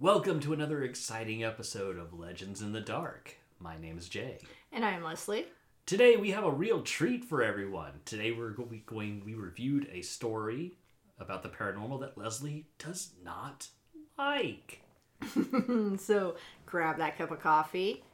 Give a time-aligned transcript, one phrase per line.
[0.00, 3.36] Welcome to another exciting episode of Legends in the Dark.
[3.58, 4.38] My name is Jay.
[4.72, 5.46] And I'm Leslie.
[5.86, 7.92] Today we have a real treat for everyone.
[8.04, 10.76] Today we're go- we going we reviewed a story
[11.18, 13.68] about the paranormal that Leslie does not
[14.16, 14.82] like.
[15.98, 18.04] So grab that cup of coffee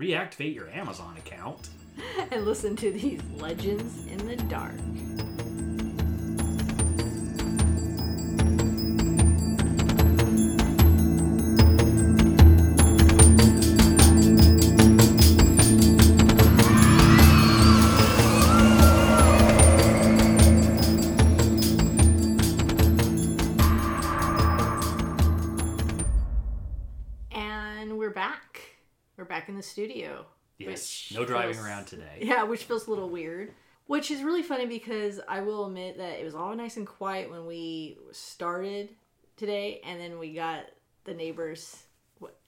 [0.00, 1.68] Reactivate your Amazon account.
[2.32, 4.72] and listen to these legends in the dark.
[29.62, 30.26] The studio.
[30.58, 32.18] Yes, no driving feels- around today.
[32.20, 33.52] Yeah, which feels a little weird.
[33.86, 37.30] Which is really funny because I will admit that it was all nice and quiet
[37.30, 38.90] when we started
[39.36, 40.64] today, and then we got
[41.04, 41.82] the neighbors.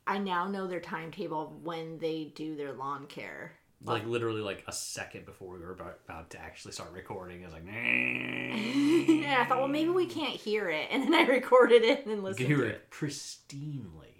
[0.06, 3.52] I now know their timetable when they do their lawn care.
[3.82, 7.46] Like literally like a second before we were about, about to actually start recording, I
[7.46, 9.40] was like, yeah.
[9.40, 12.18] I thought, well, maybe we can't hear it, and then I recorded it and then
[12.18, 12.74] you listened can to hear it.
[12.76, 14.13] it pristinely.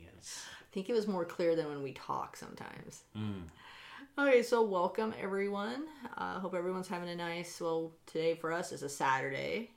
[0.75, 3.05] I think it was more clear than when we talk sometimes.
[3.17, 3.43] mm.
[4.19, 5.85] Okay, so welcome everyone.
[6.17, 7.61] I uh, hope everyone's having a nice.
[7.61, 9.71] Well, today for us is a Saturday.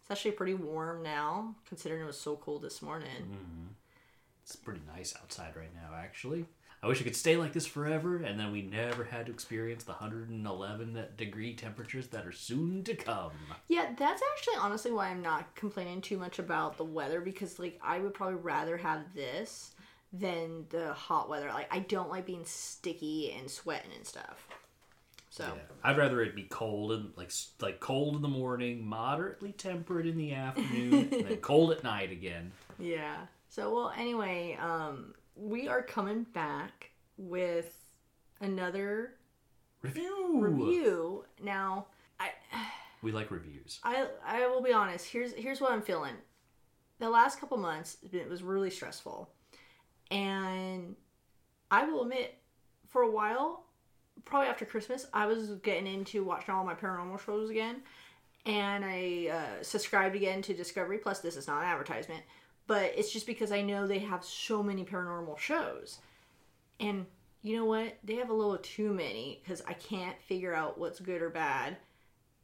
[0.00, 3.08] It's actually pretty warm now, considering it was so cold this morning.
[4.44, 6.44] It's pretty nice outside right now, actually.
[6.84, 9.82] I wish it could stay like this forever, and then we never had to experience
[9.82, 13.32] the 111 degree temperatures that are soon to come.
[13.66, 17.80] Yeah, that's actually honestly why I'm not complaining too much about the weather because like
[17.82, 19.72] I would probably rather have this
[20.12, 21.48] than the hot weather.
[21.48, 24.46] Like I don't like being sticky and sweating and stuff.
[25.30, 25.60] So Yeah.
[25.84, 30.16] I'd rather it be cold and like like cold in the morning, moderately temperate in
[30.16, 32.52] the afternoon, and then cold at night again.
[32.78, 33.26] Yeah.
[33.48, 37.76] So well anyway, um we are coming back with
[38.40, 39.14] another
[39.82, 40.40] Review.
[40.40, 41.24] review.
[41.40, 41.86] Now,
[42.18, 42.30] I
[43.02, 43.78] We like reviews.
[43.84, 45.06] I I will be honest.
[45.08, 46.14] Here's here's what I'm feeling.
[46.98, 49.30] The last couple months it was really stressful.
[50.10, 50.96] And
[51.70, 52.38] I will admit
[52.86, 53.64] for a while,
[54.24, 57.82] probably after Christmas, I was getting into watching all my paranormal shows again.
[58.46, 61.20] And I uh, subscribed again to Discovery Plus.
[61.20, 62.22] This is not an advertisement,
[62.66, 65.98] but it's just because I know they have so many paranormal shows.
[66.80, 67.06] And
[67.42, 67.98] you know what?
[68.04, 71.76] They have a little too many because I can't figure out what's good or bad.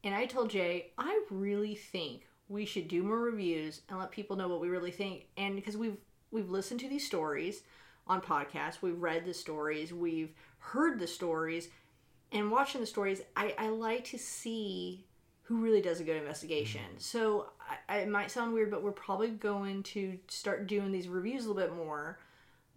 [0.02, 4.36] And I told Jay, I really think we should do more reviews and let people
[4.36, 5.26] know what we really think.
[5.38, 5.96] And because we've
[6.34, 7.62] we've listened to these stories
[8.06, 11.68] on podcasts, we've read the stories, we've heard the stories,
[12.32, 15.06] and watching the stories, I, I like to see
[15.42, 16.82] who really does a good investigation.
[16.82, 16.98] Mm-hmm.
[16.98, 17.50] So
[17.88, 21.46] I, I, it might sound weird, but we're probably going to start doing these reviews
[21.46, 22.18] a little bit more.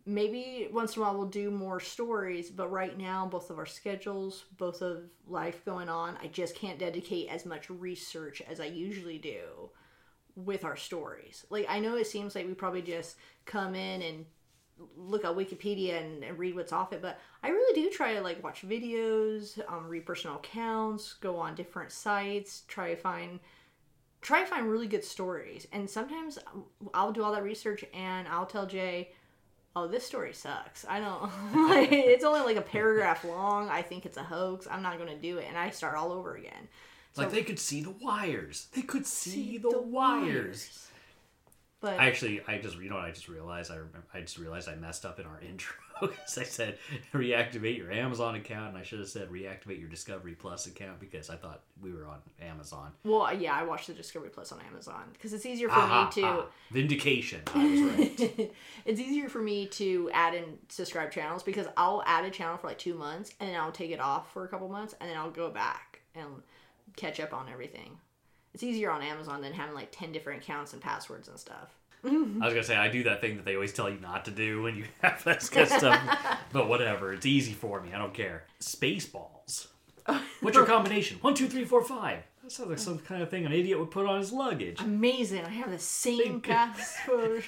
[0.06, 3.66] Maybe once in a while we'll do more stories, but right now, both of our
[3.66, 8.66] schedules, both of life going on, I just can't dedicate as much research as I
[8.66, 9.70] usually do
[10.38, 11.46] with our stories.
[11.50, 14.26] Like, I know it seems like we probably just come in and
[14.96, 18.22] look at Wikipedia and, and read what's off it, but I really do try to
[18.22, 23.40] like watch videos, um, read personal accounts, go on different sites, try to find
[24.22, 25.68] try to find really good stories.
[25.72, 26.38] And sometimes
[26.94, 29.12] I'll do all that research and I'll tell Jay,
[29.76, 30.86] "Oh, this story sucks.
[30.88, 31.32] I don't.
[31.70, 33.70] like, it's only like a paragraph long.
[33.70, 34.68] I think it's a hoax.
[34.70, 36.68] I'm not going to do it." And I start all over again.
[37.18, 38.68] Like they could see the wires.
[38.74, 40.84] They could see, the, wires.
[41.80, 43.70] But I actually, I just, you know what I just realized?
[43.72, 46.80] I remember, I just realized I messed up in our intro because I said
[47.14, 51.30] reactivate your Amazon account, and I should have said reactivate your Discovery Plus account because
[51.30, 52.94] I thought we were on Amazon.
[53.04, 56.22] well, yeah, I watched the Discovery Plus on Amazon because it's easier for Aha, me
[56.22, 56.28] to.
[56.28, 57.42] ah, vindication.
[57.54, 58.52] I was right.
[58.86, 62.66] it's easier for me to add and subscribe channels because I'll add a channel for
[62.68, 65.16] like two months and then I'll take it off for a couple months and then
[65.18, 66.28] I'll go back and
[66.98, 67.98] catch up on everything.
[68.54, 71.78] It's easier on Amazon than having like 10 different accounts and passwords and stuff.
[72.04, 74.32] I was gonna say I do that thing that they always tell you not to
[74.32, 77.12] do when you have that kind of stuff, but whatever.
[77.14, 77.94] It's easy for me.
[77.94, 78.44] I don't care.
[78.62, 79.68] Spaceballs.
[80.42, 81.18] What's your combination?
[81.22, 82.20] One, two, three, four, five.
[82.44, 84.80] That sounds like some kind of thing an idiot would put on his luggage.
[84.80, 85.44] Amazing.
[85.44, 87.44] I have the same password.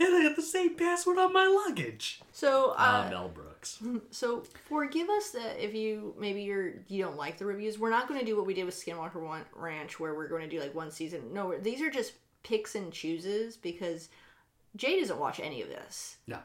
[0.00, 2.20] And I have the same password on my luggage.
[2.32, 3.28] So, Ah, uh, Mel
[3.62, 3.78] Brooks.
[3.82, 3.98] Mm-hmm.
[4.10, 7.78] so forgive us that if you maybe you're you don't like the reviews.
[7.78, 10.42] We're not going to do what we did with Skinwalker One Ranch, where we're going
[10.42, 11.32] to do like one season.
[11.32, 14.08] No, these are just picks and chooses because
[14.74, 16.16] Jay doesn't watch any of this.
[16.26, 16.38] No,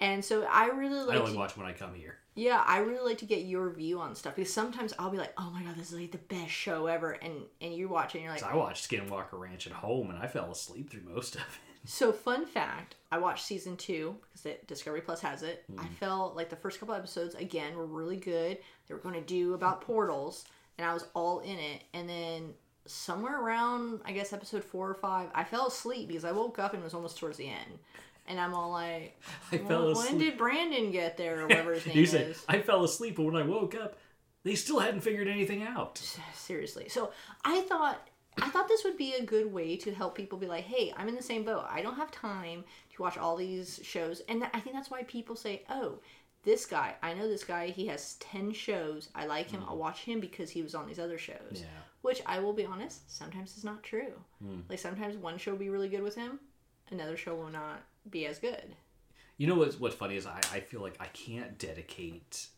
[0.00, 1.16] And so I really like.
[1.16, 2.16] I only to, watch when I come here.
[2.34, 5.34] yeah, I really like to get your view on stuff because sometimes I'll be like,
[5.36, 8.18] "Oh my god, this is like the best show ever," and and you watch it
[8.18, 11.34] and you're like, I watched Skinwalker Ranch at home, and I fell asleep through most
[11.34, 11.73] of it.
[11.84, 15.64] So, fun fact I watched season two because it, Discovery Plus has it.
[15.68, 15.94] I mm-hmm.
[15.94, 18.58] felt like the first couple episodes, again, were really good.
[18.86, 20.44] They were going to do about portals,
[20.78, 21.84] and I was all in it.
[21.92, 22.54] And then
[22.86, 26.72] somewhere around, I guess, episode four or five, I fell asleep because I woke up
[26.72, 27.78] and it was almost towards the end.
[28.26, 29.20] And I'm all like,
[29.52, 32.10] I "Well, fell when did Brandon get there or whatever his name You is?
[32.10, 33.98] said I fell asleep, but when I woke up,
[34.44, 35.98] they still hadn't figured anything out.
[36.34, 37.10] seriously so
[37.44, 38.06] i thought
[38.40, 41.08] i thought this would be a good way to help people be like hey i'm
[41.08, 41.66] in the same boat.
[41.68, 42.64] I don't have time
[42.94, 44.22] to watch all these shows.
[44.28, 45.98] And i think that's why people say oh
[46.42, 47.68] this guy i know this guy.
[47.68, 49.08] He has 10 shows.
[49.14, 49.64] I like him.
[49.66, 49.78] I'll mm.
[49.78, 51.54] watch him because he was on these other shows.
[51.54, 51.66] Yeah.
[52.02, 54.12] which i will be honest sometimes is not true.
[54.42, 54.60] Hmm.
[54.68, 56.40] Like sometimes one show will be really good with him.
[56.90, 58.76] Another show will not be as good.
[59.36, 62.48] You know what's what's funny is I, I feel like I can't dedicate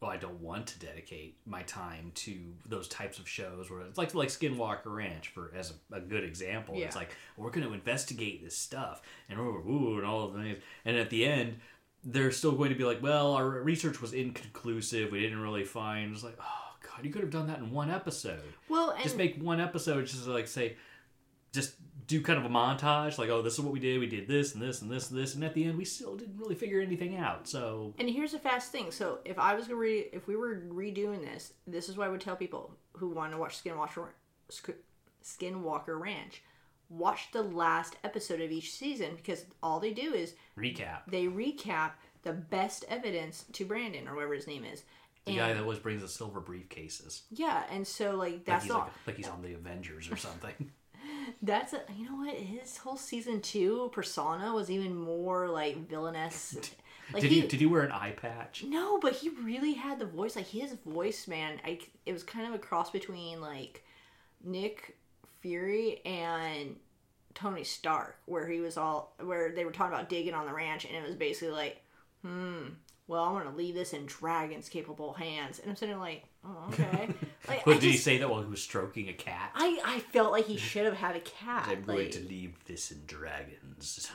[0.00, 2.36] well, I don't want to dedicate my time to
[2.66, 6.24] those types of shows where it's like like Skinwalker Ranch for as a, a good
[6.24, 6.74] example.
[6.86, 10.58] It's like we're going to investigate this stuff and ooh and all of the things,
[10.84, 11.58] and at the end
[12.04, 15.10] they're still going to be like, well, our research was inconclusive.
[15.10, 16.14] We didn't really find.
[16.14, 18.42] It's like, oh god, you could have done that in one episode.
[18.68, 20.76] well and Just make one episode, just like say,
[21.52, 21.74] just
[22.08, 24.00] do kind of a montage, like, oh, this is what we did.
[24.00, 26.16] We did this and this and this and this, and at the end, we still
[26.16, 27.46] didn't really figure anything out.
[27.46, 28.90] So And here's a fast thing.
[28.90, 32.10] So if I was gonna re- if we were redoing this, this is what I
[32.10, 34.08] would tell people who want to watch Skinwalker
[35.22, 36.42] Skinwalker Ranch.
[36.88, 41.00] Watch the last episode of each season because all they do is recap.
[41.06, 44.82] they recap the best evidence to Brandon or whatever his name is.
[45.26, 48.72] The guy that always brings the silver briefcases, yeah, and so like like that's he's,
[48.72, 48.78] all.
[48.78, 50.54] like, like he's on the Avengers or something.
[51.42, 56.56] That's a, you know what his whole season two persona was even more like villainous.
[57.10, 58.64] Like did he did he wear an eye patch?
[58.66, 60.36] No, but he really had the voice.
[60.36, 61.58] Like his voice, man.
[61.64, 63.82] I, it was kind of a cross between like
[64.44, 64.98] Nick
[65.40, 66.76] Fury and
[67.34, 70.84] Tony Stark, where he was all where they were talking about digging on the ranch,
[70.84, 71.82] and it was basically like,
[72.22, 72.66] hmm.
[73.08, 76.66] Well, I'm gonna leave this in dragons' capable hands, and I'm sitting there like, oh,
[76.68, 77.08] okay.
[77.48, 79.50] Like, What I did he say that while he was stroking a cat?
[79.54, 81.66] I I felt like he should have had a cat.
[81.68, 84.10] I'm going to leave this in dragons.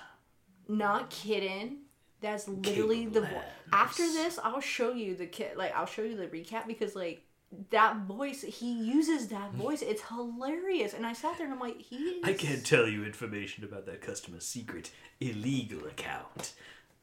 [0.68, 1.80] Not kidding.
[2.22, 3.42] That's literally the vo-
[3.74, 4.40] after this.
[4.42, 5.57] I'll show you the kid.
[5.57, 7.24] Like I'll show you the recap because like
[7.72, 9.57] that voice he uses that hmm.
[9.57, 9.81] voice.
[9.81, 10.94] It's hilarious.
[10.94, 12.24] And I sat there and I'm like, he is.
[12.24, 16.54] I can't tell you information about that customer's secret illegal account.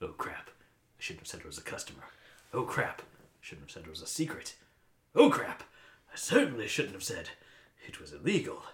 [0.00, 0.50] Oh crap.
[1.00, 2.02] I shouldn't have said it was a customer.
[2.52, 3.00] Oh crap.
[3.00, 4.54] I shouldn't have said it was a secret.
[5.14, 5.62] Oh crap.
[6.12, 7.30] I certainly shouldn't have said
[7.88, 8.64] it was illegal.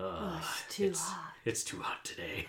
[0.00, 1.34] Ah, it's too hot.
[1.44, 2.46] It's too hot today.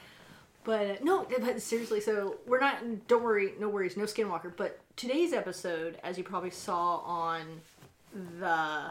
[0.63, 1.99] But uh, no, but seriously.
[1.99, 3.07] So we're not.
[3.09, 3.51] Don't worry.
[3.59, 3.97] No worries.
[3.97, 4.55] No Skinwalker.
[4.55, 7.59] But today's episode, as you probably saw on
[8.39, 8.85] the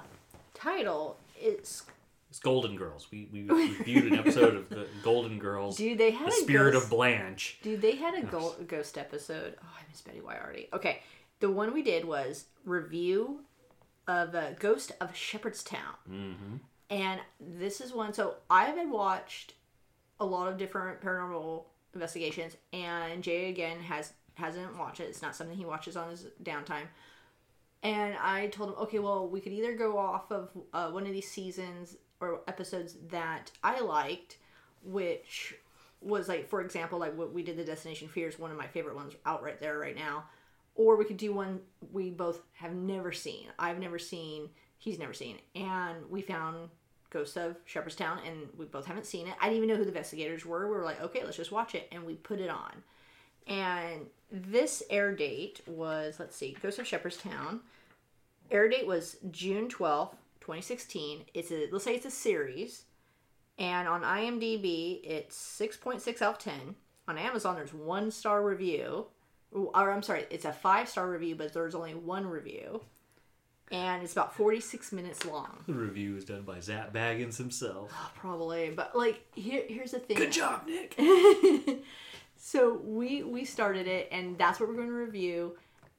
[0.52, 1.84] title, it's
[2.32, 3.08] It's Golden Girls.
[3.10, 5.76] We, we reviewed an episode of the Golden Girls.
[5.76, 5.98] dude.
[5.98, 7.58] They had the a Spirit ghost- of Blanche.
[7.62, 9.54] Dude, they had a go- ghost episode.
[9.62, 10.70] Oh, I miss Betty White already.
[10.72, 11.02] Okay,
[11.40, 13.40] the one we did was review
[14.08, 16.56] of uh, Ghost of Shepherdstown, mm-hmm.
[16.88, 18.14] and this is one.
[18.14, 19.52] So I have had watched
[20.18, 25.04] a lot of different paranormal investigations, and Jay again has hasn't watched it.
[25.10, 26.86] It's not something he watches on his downtime.
[27.82, 31.12] And I told him, okay, well, we could either go off of uh, one of
[31.12, 34.38] these seasons or episodes that I liked,
[34.84, 35.54] which
[36.00, 38.96] was like, for example, like what we did, the Destination Fears, one of my favorite
[38.96, 40.24] ones out right there right now.
[40.74, 41.60] Or we could do one
[41.92, 43.48] we both have never seen.
[43.58, 45.38] I've never seen, he's never seen.
[45.54, 46.70] And we found
[47.10, 49.34] Ghosts of Shepherdstown, and we both haven't seen it.
[49.38, 50.66] I didn't even know who the investigators were.
[50.66, 51.88] We were like, okay, let's just watch it.
[51.92, 52.82] And we put it on.
[53.46, 57.60] And this air date was, let's see, Ghosts of Shepherdstown.
[58.50, 61.24] Air date was June 12th, 2016.
[61.34, 62.84] It's a, let's say it's a series.
[63.58, 66.74] And on IMDb, it's 6.6 out of 10.
[67.08, 69.06] On Amazon, there's one star review.
[69.52, 72.82] Or I'm sorry, it's a five star review, but there's only one review.
[73.70, 75.64] And it's about 46 minutes long.
[75.66, 77.90] The review is done by Zak Bagans himself.
[77.94, 78.70] Oh, probably.
[78.70, 80.18] But, like, here, here's the thing.
[80.18, 80.94] Good job, Nick.
[82.36, 85.56] so we we started it and that's what we're going to review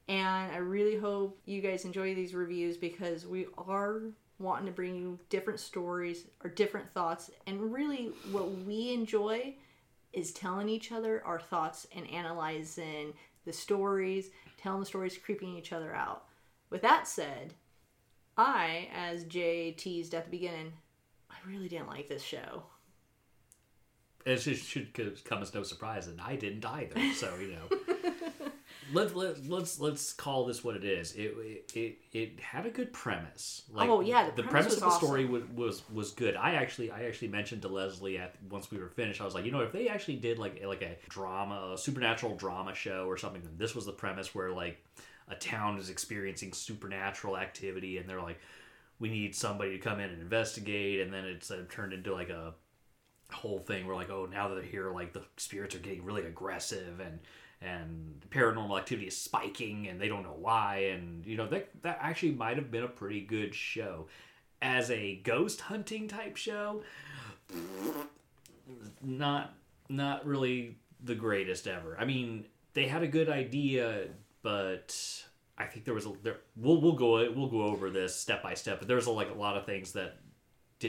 [0.08, 4.02] and i really hope you guys enjoy these reviews because we are
[4.38, 7.30] wanting to bring you different stories or different thoughts.
[7.46, 9.54] And really what we enjoy
[10.12, 13.14] is telling each other our thoughts and analyzing
[13.44, 16.24] the stories telling the stories creeping each other out.
[16.70, 17.54] With that said
[18.36, 20.72] i as jay teased at the beginning
[21.30, 22.64] i really didn't like this show.
[24.26, 27.12] It should, should come as no surprise and I didn't either.
[27.12, 28.43] So you know,
[28.92, 31.12] let, let, let's let's call this what it is.
[31.14, 31.34] It
[31.74, 33.62] it it had a good premise.
[33.72, 36.36] Like, Oh, yeah, the the, premise premise, of the story was, was was good.
[36.36, 39.20] I actually I actually mentioned to Leslie at once we were finished.
[39.20, 42.36] I was like, you know, if they actually did like like a drama, a supernatural
[42.36, 44.84] drama show or something, then this was the premise where like
[45.28, 48.38] a town is experiencing supernatural activity, and they're like,
[48.98, 52.28] we need somebody to come in and investigate, and then it's uh, turned into like
[52.28, 52.54] a
[53.32, 56.22] whole thing where like oh now that they're here like the spirits are getting really
[56.22, 57.18] aggressive and
[57.60, 60.90] and paranormal activity is spiking and they don't know why.
[60.92, 64.06] And you know that that actually might have been a pretty good show.
[64.62, 66.82] As a ghost hunting type show
[69.02, 69.54] not
[69.90, 71.96] not really the greatest ever.
[71.98, 74.08] I mean they had a good idea
[74.42, 75.24] but
[75.56, 78.54] i think there was a there we'll, we'll go we'll go over this step by
[78.54, 80.18] step but there's a, like a lot of things that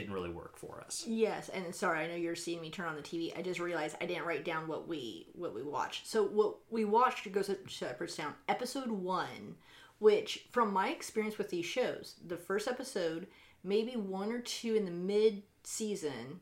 [0.00, 2.96] didn't really work for us Yes, and sorry, I know you're seeing me turn on
[2.96, 3.36] the TV.
[3.36, 6.06] I just realized I didn't write down what we what we watched.
[6.06, 9.56] So what we watched Ghosts of Shepherdstown, episode one,
[9.98, 13.26] which from my experience with these shows, the first episode,
[13.64, 16.40] maybe one or two in the mid season,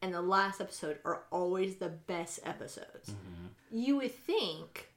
[0.00, 3.10] and the last episode are always the best episodes.
[3.10, 3.46] Mm-hmm.
[3.78, 4.88] You would think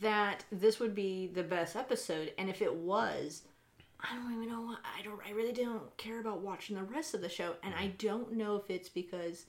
[0.00, 3.42] that this would be the best episode, and if it was,
[4.02, 4.62] I don't even know.
[4.62, 5.20] what- I don't.
[5.26, 8.06] I really don't care about watching the rest of the show, and I mm-hmm.
[8.06, 9.46] don't know if it's because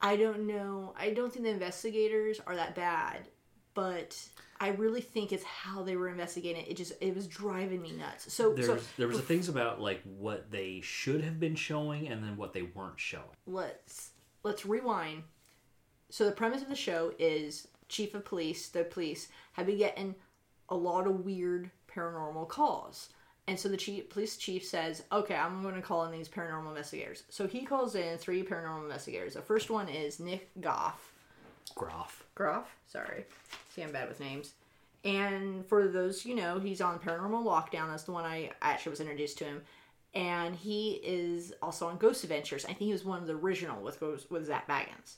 [0.00, 0.94] I don't know.
[0.98, 3.28] I don't think the investigators are that bad,
[3.74, 4.16] but
[4.60, 6.70] I really think it's how they were investigating it.
[6.70, 8.32] It just it was driving me nuts.
[8.32, 12.08] So There's so there was a things about like what they should have been showing
[12.08, 13.24] and then what they weren't showing.
[13.46, 14.10] let's
[14.42, 15.24] let's rewind.
[16.10, 20.14] So the premise of the show is chief of police, the police have been getting
[20.68, 23.10] a lot of weird paranormal calls.
[23.48, 26.68] And so the chief, police chief says, "Okay, I'm going to call in these paranormal
[26.68, 29.34] investigators." So he calls in three paranormal investigators.
[29.34, 31.14] The first one is Nick Goff.
[31.74, 32.24] Groff.
[32.34, 33.24] Groff, sorry.
[33.70, 34.52] See, I'm bad with names.
[35.02, 37.88] And for those you know, he's on Paranormal Lockdown.
[37.88, 39.62] That's the one I actually was introduced to him.
[40.12, 42.64] And he is also on Ghost Adventures.
[42.64, 45.16] I think he was one of the original with Ghost, with Zak Bagans.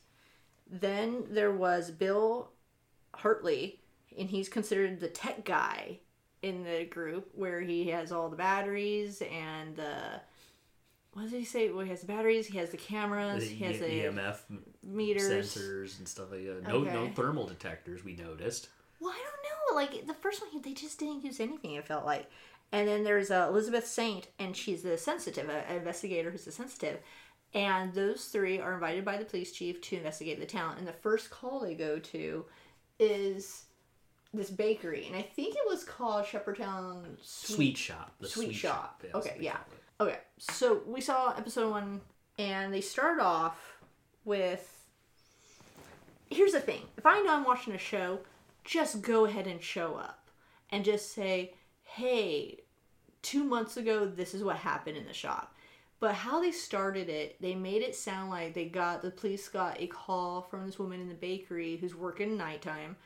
[0.70, 2.50] Then there was Bill
[3.14, 3.80] Hartley,
[4.16, 5.98] and he's considered the tech guy
[6.42, 10.20] in the group, where he has all the batteries and the
[11.12, 11.70] what did he say?
[11.70, 14.38] Well, he has the batteries, he has the cameras, The he has the EMF
[14.82, 15.22] meters.
[15.56, 16.62] sensors and stuff like that.
[16.68, 18.68] No no thermal detectors we noticed.
[19.00, 19.76] Well, I don't know.
[19.76, 21.72] Like the first one, they just didn't use anything.
[21.72, 22.30] It felt like.
[22.72, 26.52] And then there's uh, Elizabeth Saint, and she's the sensitive, uh, an investigator who's a
[26.52, 27.00] sensitive.
[27.52, 30.76] And those three are invited by the police chief to investigate the town.
[30.78, 32.44] And the first call they go to
[33.00, 33.64] is
[34.32, 37.54] this bakery, and I think it was called Shepherdtown Sweet.
[37.56, 38.12] Sweet shop.
[38.20, 39.02] The Sweet sweet, shop.
[39.04, 39.56] yes, Okay, yeah.
[40.00, 42.00] Okay, so we saw episode one,
[42.38, 43.78] and they start off
[44.24, 44.66] with.
[46.30, 48.20] Here's the thing: if I know I'm watching a show,
[48.64, 50.28] just go ahead and show up,
[50.70, 52.60] and just say, "Hey,
[53.22, 55.54] two months ago, this is what happened in the shop."
[55.98, 59.78] But how they started it, they made it sound like they got the police got
[59.80, 62.96] a call from this woman in the bakery who's working nighttime,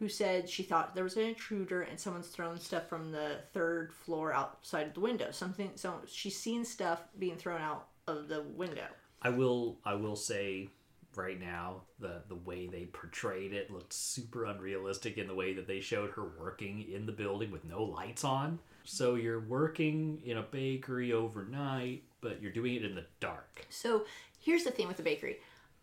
[0.00, 3.92] who said she thought there was an intruder and someone's thrown stuff from the third
[3.92, 5.30] floor outside of the window.
[5.30, 8.86] Something, so she's seen stuff being thrown out of the window.
[9.22, 10.70] I will I will say
[11.14, 15.66] right now the the way they portrayed it looked super unrealistic in the way that
[15.66, 18.58] they showed her working in the building with no lights on.
[18.84, 23.66] So you're working in a bakery overnight, but you're doing it in the dark.
[23.68, 24.06] So
[24.40, 25.40] here's the thing with the bakery.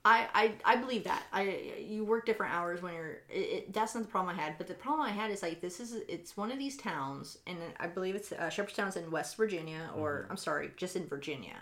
[0.08, 1.24] I, I, I believe that.
[1.34, 4.58] I you work different hours when you're it, it, that's not the problem I had
[4.58, 7.58] but the problem I had is like this is it's one of these towns and
[7.78, 11.58] I believe it's uh, Shepherdstown's in West Virginia or I'm sorry just in Virginia.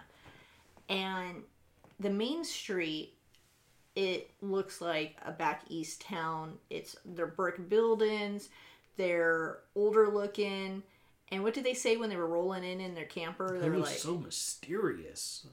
[0.89, 1.41] And
[1.99, 3.13] the main street
[3.95, 6.59] it looks like a back east town.
[6.69, 8.49] It's they're brick buildings
[8.95, 10.83] they're older looking
[11.31, 13.53] and what did they say when they were rolling in in their camper?
[13.53, 15.47] They They were like so mysterious.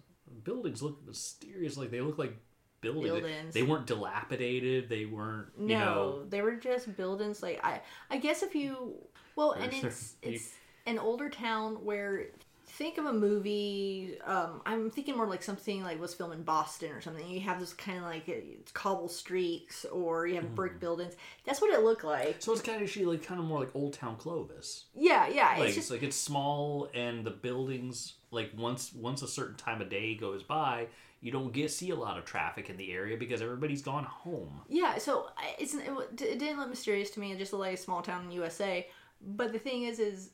[0.45, 2.37] Buildings look mysterious, like they look like
[2.83, 3.05] buildings.
[3.05, 3.55] They- Buildings.
[3.55, 4.89] They weren't dilapidated.
[4.91, 7.43] They weren't, you No, know, they were just buildings.
[7.43, 8.95] Like I, I guess if you,
[9.37, 10.51] well, and it's you- it's
[10.87, 12.27] an older town where
[12.67, 14.19] think of a movie.
[14.25, 17.29] Um, I'm thinking more like something like was filmed in Boston or something.
[17.29, 20.55] You have this kind of like it's cobble streets, or you have Mm-hmm.
[20.55, 21.15] brick buildings.
[21.45, 22.37] That's what it looked like.
[22.41, 24.87] So it's kind of actually like kind of more like Old Town Clovis.
[24.95, 25.49] Yeah, yeah.
[25.51, 29.57] Like it's it's, just like it's small and the buildings like once once a certain
[29.57, 30.87] time of day goes by,
[31.23, 34.61] you don't get see a lot of traffic in the area because everybody's gone home.
[34.69, 37.33] Yeah, so it's it, didn't look mysterious to me.
[37.33, 38.89] It just looked like a small town in USA.
[39.25, 40.31] But the thing is, is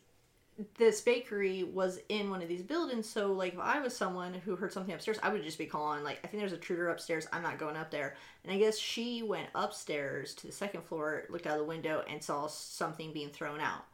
[0.77, 3.07] this bakery was in one of these buildings.
[3.09, 6.03] So, like, if I was someone who heard something upstairs, I would just be calling,
[6.03, 7.29] like, I think there's a intruder upstairs.
[7.33, 8.17] I'm not going up there.
[8.43, 12.23] And I guess she went upstairs to the second floor, looked out the window, and
[12.23, 13.85] saw something being thrown out.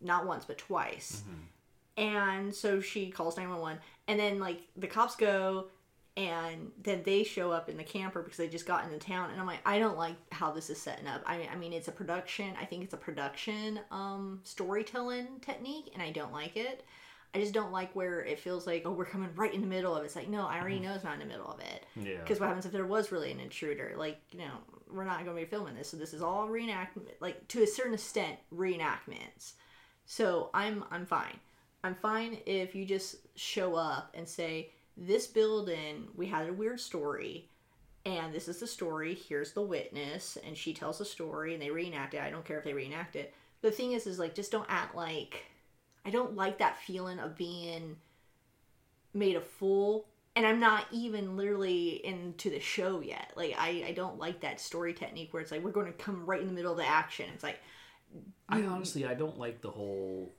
[0.00, 1.24] Not once, but twice.
[1.26, 1.40] Mm-hmm.
[1.96, 3.82] And so she calls 911.
[4.08, 5.66] And then, like, the cops go,
[6.16, 9.30] and then they show up in the camper because they just got into town.
[9.30, 11.22] And I'm like, I don't like how this is setting up.
[11.26, 12.54] I mean, I mean, it's a production.
[12.60, 16.84] I think it's a production um, storytelling technique, and I don't like it.
[17.34, 19.96] I just don't like where it feels like, oh, we're coming right in the middle
[19.96, 20.06] of it.
[20.06, 21.84] It's like, no, I already know it's not in the middle of it.
[21.96, 22.18] Yeah.
[22.20, 23.94] Because what happens if there was really an intruder?
[23.96, 24.52] Like, you know,
[24.88, 27.66] we're not going to be filming this, so this is all reenactment, like to a
[27.66, 29.54] certain extent, reenactments.
[30.06, 31.40] So I'm I'm fine.
[31.82, 36.80] I'm fine if you just show up and say, this building, we had a weird
[36.80, 37.48] story,
[38.04, 39.14] and this is the story.
[39.14, 42.22] Here's the witness, and she tells the story, and they reenact it.
[42.22, 43.34] I don't care if they reenact it.
[43.62, 45.44] The thing is, is like just don't act like.
[46.04, 47.96] I don't like that feeling of being
[49.14, 53.92] made a fool and i'm not even literally into the show yet like i i
[53.92, 56.52] don't like that story technique where it's like we're going to come right in the
[56.52, 57.60] middle of the action it's like
[58.48, 60.32] I honestly I don't like the whole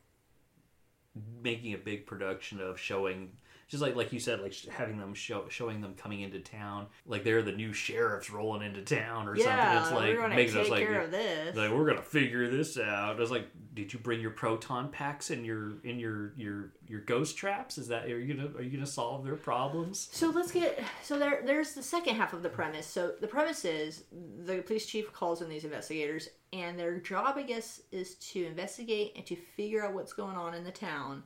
[1.41, 3.31] making a big production of showing
[3.67, 7.23] just like like you said like having them show showing them coming into town like
[7.23, 10.35] they're the new sheriffs rolling into town or yeah something it's like we're going to
[10.35, 13.19] take us like care of this like we're gonna figure this out.
[13.19, 17.37] It's like, did you bring your proton packs and your in your your your ghost
[17.37, 17.77] traps?
[17.77, 20.09] Is that are you gonna are you gonna solve their problems?
[20.11, 21.41] So let's get so there.
[21.45, 22.87] There's the second half of the premise.
[22.87, 24.05] So the premise is
[24.45, 29.13] the police chief calls in these investigators, and their job, I guess, is to investigate
[29.15, 31.23] and to figure out what's going on in the town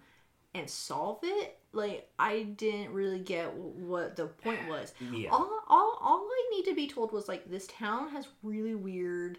[0.53, 1.59] and solve it.
[1.71, 4.93] Like I didn't really get what the point was.
[5.11, 5.29] Yeah.
[5.29, 9.38] All, all, all I need to be told was like this town has really weird,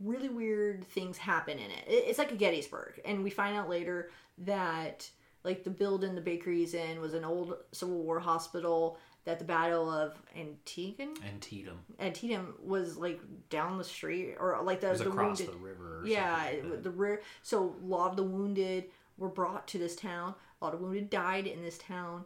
[0.00, 1.84] really weird things happen in it.
[1.86, 5.10] It- It's like a Gettysburg, and we find out later that
[5.44, 8.98] like the building the bakery's in was an old Civil War hospital.
[9.26, 14.80] That the Battle of Antietam, And Tatum Antietam was like down the street, or like
[14.80, 15.52] the was the across wounded.
[15.60, 16.02] the river.
[16.06, 17.22] Yeah, like the river.
[17.42, 18.84] So a lot of the wounded
[19.18, 20.36] were brought to this town.
[20.60, 22.24] A lot of wounded died in this town,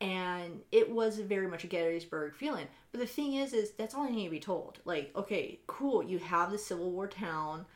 [0.00, 2.66] and it was very much a Gettysburg feeling.
[2.92, 4.80] But the thing is, is that's all I need to be told.
[4.84, 7.66] Like, okay, cool, you have the Civil War town.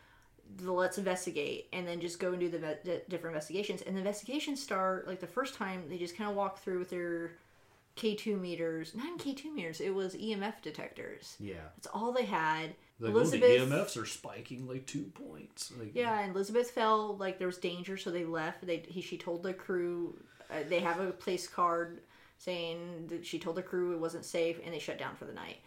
[0.60, 3.80] Let's investigate, and then just go and do the, ve- different investigations.
[3.82, 6.90] And the investigations start like the first time they just kind of walk through with
[6.90, 7.32] their
[7.94, 9.80] K two meters, not K two meters.
[9.80, 11.36] It was EMF detectors.
[11.40, 11.54] yeah.
[11.76, 12.74] That's all they had.
[13.02, 15.72] Like, Elizabeth- oh, the EMFs are spiking like two points.
[15.78, 18.64] Like, Yeah, and Elizabeth fell like there was danger, so they left.
[18.66, 20.16] They he she told the crew
[20.50, 22.00] uh, they have a place card
[22.38, 25.32] saying that she told the crew it wasn't safe, and they shut down for the
[25.32, 25.58] night.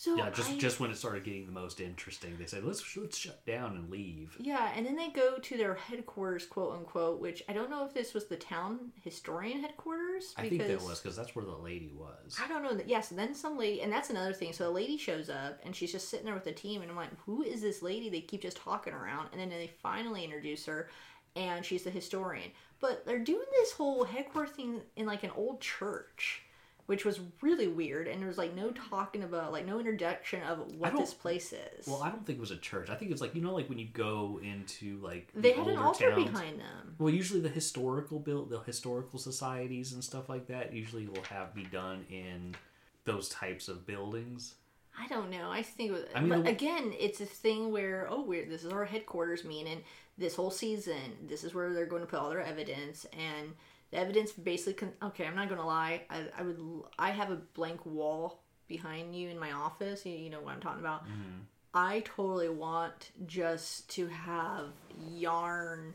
[0.00, 2.96] So Yeah, just I- just when it started getting the most interesting, they said let's
[2.96, 4.34] let's shut down and leave.
[4.40, 7.92] yeah, and then they go to their headquarters, quote unquote, which I don't know if
[7.92, 10.32] this was the town historian headquarters.
[10.38, 12.38] I think that was because that's where the lady was.
[12.42, 12.72] I don't know.
[12.72, 14.54] that Yes, then some lady, and that's another thing.
[14.54, 16.96] So the lady shows up, and she's just sitting there with the team, and I'm
[16.96, 18.08] like, who is this lady?
[18.08, 20.88] They keep just talking around, and then they finally introduce her,
[21.36, 22.52] and she's the historian.
[22.80, 26.40] But they're doing this whole headquarters thing in like an old church,
[26.90, 28.90] which was really weird, and there's like no hmm.
[28.90, 31.86] talking about, like no introduction of what this place is.
[31.86, 32.90] Well, I don't think it was a church.
[32.90, 35.68] I think it's like you know, like when you go into like the they had
[35.68, 36.24] an altar towns.
[36.24, 36.96] behind them.
[36.98, 41.54] Well, usually the historical build, the historical societies and stuff like that, usually will have
[41.54, 42.56] be done in
[43.04, 44.54] those types of buildings.
[44.98, 45.48] I don't know.
[45.48, 48.46] I think, it was, I mean, but the- again, it's a thing where oh, we're
[48.46, 49.84] this is our headquarters meaning
[50.18, 51.28] this whole season.
[51.28, 53.52] This is where they're going to put all their evidence, and
[53.90, 54.74] the evidence basically.
[54.74, 56.02] Con- okay, I'm not to lie.
[56.10, 56.60] I, I would.
[56.98, 60.06] i have a blank wall behind you in my office.
[60.06, 61.04] You, you know what I'm talking about.
[61.04, 61.40] Mm-hmm.
[61.72, 64.66] I totally want just to have
[65.08, 65.94] yarn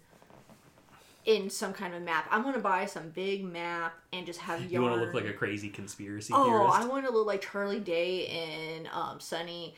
[1.25, 2.27] in some kind of map.
[2.29, 4.71] I want to buy some big map and just have yarn.
[4.71, 6.75] You want to look like a crazy conspiracy Oh, theorist.
[6.75, 9.75] I want to look like Charlie Day in um, Sunny.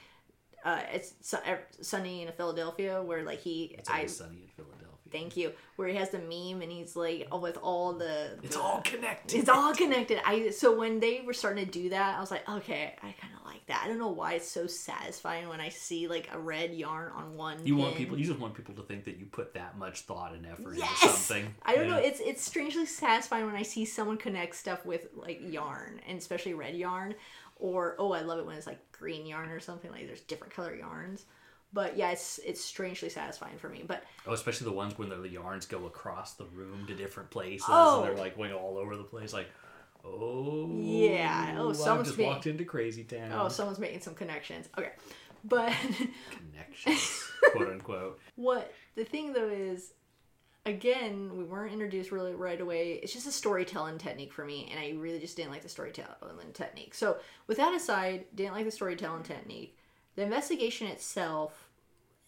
[0.63, 4.49] Uh, it's Su- uh, Sunny in Philadelphia, where like he, It's I always sunny in
[4.55, 4.86] Philadelphia.
[5.11, 8.37] Thank you, where he has the meme and he's like oh, with all the.
[8.43, 9.37] It's the- all connected.
[9.39, 10.19] It's all connected.
[10.25, 13.33] I so when they were starting to do that, I was like, okay, I kind
[13.39, 13.81] of like that.
[13.83, 17.35] I don't know why it's so satisfying when I see like a red yarn on
[17.35, 17.65] one.
[17.65, 18.17] You want people.
[18.17, 20.89] You just want people to think that you put that much thought and effort Yes!
[21.03, 21.55] into something.
[21.63, 21.91] I don't Yeah.
[21.95, 21.97] know.
[21.99, 26.53] It's it's strangely satisfying when I see someone connect stuff with like yarn, and especially
[26.53, 27.15] red yarn,
[27.57, 30.07] or oh, I love it when it's like green yarn or something like.
[30.07, 31.25] There's different color yarns,
[31.73, 33.83] but yeah, it's it's strangely satisfying for me.
[33.85, 37.29] But Oh, especially the ones when the, the yarns go across the room to different
[37.29, 38.01] places Oh.
[38.03, 39.33] and they're like going all over the place.
[39.33, 39.47] Like,
[40.03, 41.55] oh Yeah.
[41.59, 43.31] Oh, I've someone's just being- walked into Crazy Town.
[43.33, 44.67] oh, someone's making some connections.
[44.77, 44.91] Okay,
[45.43, 45.73] but
[46.51, 48.19] connections, quote unquote.
[48.35, 49.93] what the thing though is,
[50.65, 52.99] again, we weren't introduced really right away.
[53.03, 56.51] It's just a storytelling technique for me, and I really just didn't like the storytelling
[56.53, 56.93] technique.
[56.93, 59.77] So, with that aside, didn't like the storytelling technique.
[60.17, 61.69] The investigation itself,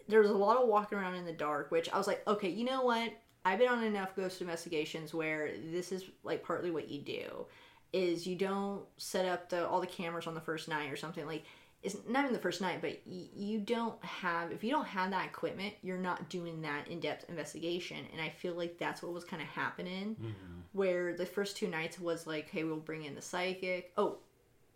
[0.07, 2.49] there was a lot of walking around in the dark, which I was like, okay,
[2.49, 3.11] you know what?
[3.43, 7.45] I've been on enough ghost investigations where this is like partly what you do
[7.91, 11.25] is you don't set up the all the cameras on the first night or something.
[11.25, 11.43] Like
[11.81, 15.11] it's not even the first night but y- you don't have if you don't have
[15.11, 17.97] that equipment you're not doing that in-depth investigation.
[18.11, 20.59] And i feel like that's what was kind of happening mm-hmm.
[20.73, 23.93] where the first two nights was like hey we'll bring in the psychic.
[23.97, 24.17] Oh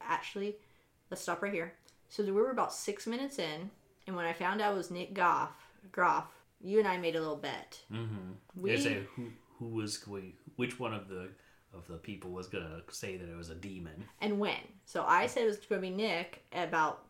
[0.02, 0.56] actually
[1.12, 1.74] let's stop right here
[2.14, 3.70] so we were about six minutes in
[4.08, 5.52] and when i found out it was nick goff
[5.92, 6.28] groff
[6.62, 8.62] you and i made a little bet Mm-hmm.
[8.62, 11.30] We- say who who was going, which one of the
[11.74, 14.06] of the people was gonna say that it was a demon.
[14.22, 17.06] and when so i said it was going to be nick at about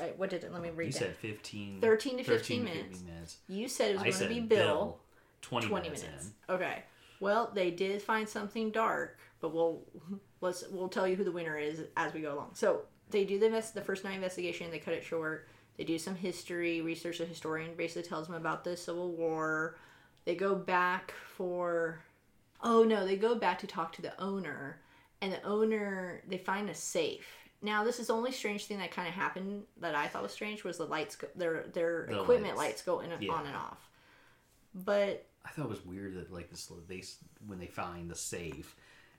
[0.00, 0.98] uh, what did it let me read You that.
[0.98, 3.02] said 15, 13 to 15 13 minutes.
[3.02, 3.36] minutes.
[3.48, 4.98] you said it was I going to be Bill, bill
[5.42, 6.30] 20, 20 minutes, minutes.
[6.48, 6.54] in.
[6.54, 6.82] Okay.
[7.20, 9.82] Well, they did find something dark, but we'll
[10.40, 12.50] let's we'll tell you who the winner is as we go along.
[12.54, 12.82] So
[13.12, 14.70] they do the invest, the first night investigation.
[14.70, 15.48] They cut it short.
[15.76, 17.18] They do some history research.
[17.18, 19.76] The historian basically tells them about the Civil War.
[20.24, 22.00] They go back for
[22.62, 24.80] oh no, they go back to talk to the owner,
[25.20, 27.26] and the owner they find a safe.
[27.60, 30.32] Now this is the only strange thing that kind of happened that I thought was
[30.32, 32.68] strange was the lights go, their their The equipment lights.
[32.70, 33.32] lights, go in and Yeah.
[33.32, 33.88] on and off.
[34.74, 37.02] But I thought it was weird that like this they
[37.46, 38.76] when they find the safe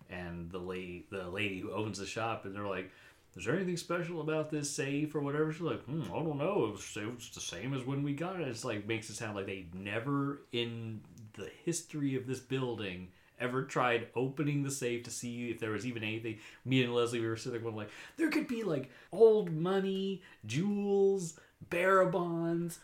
[0.10, 2.92] and the lady the lady who owns the shop and they're like
[3.36, 5.52] is there anything special about this safe or whatever?
[5.52, 6.74] She's like, hmm, I don't know.
[6.76, 8.48] It's it the same as when we got it.
[8.48, 11.02] It's like makes it sound like they never in
[11.34, 15.86] the history of this building ever tried opening the safe to see if there was
[15.86, 16.38] even anything.
[16.64, 20.22] Me and Leslie, we were sitting there going like, there could be like old money,
[20.46, 22.80] jewels, bearer bonds,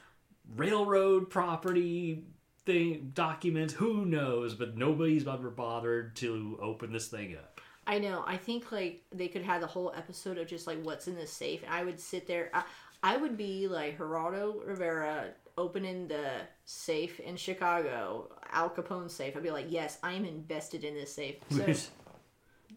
[0.55, 2.23] railroad property
[2.65, 3.73] thing documents.
[3.75, 4.55] Who knows?
[4.55, 7.58] But nobody's ever bothered to open this thing up.
[7.89, 8.23] I know.
[8.27, 11.33] I think like they could have the whole episode of just like what's in this
[11.33, 12.51] safe, and I would sit there.
[12.53, 12.63] I,
[13.01, 19.35] I would be like Geraldo Rivera opening the safe in Chicago, Al Capone safe.
[19.35, 21.37] I'd be like, yes, I am invested in this safe.
[21.49, 21.65] So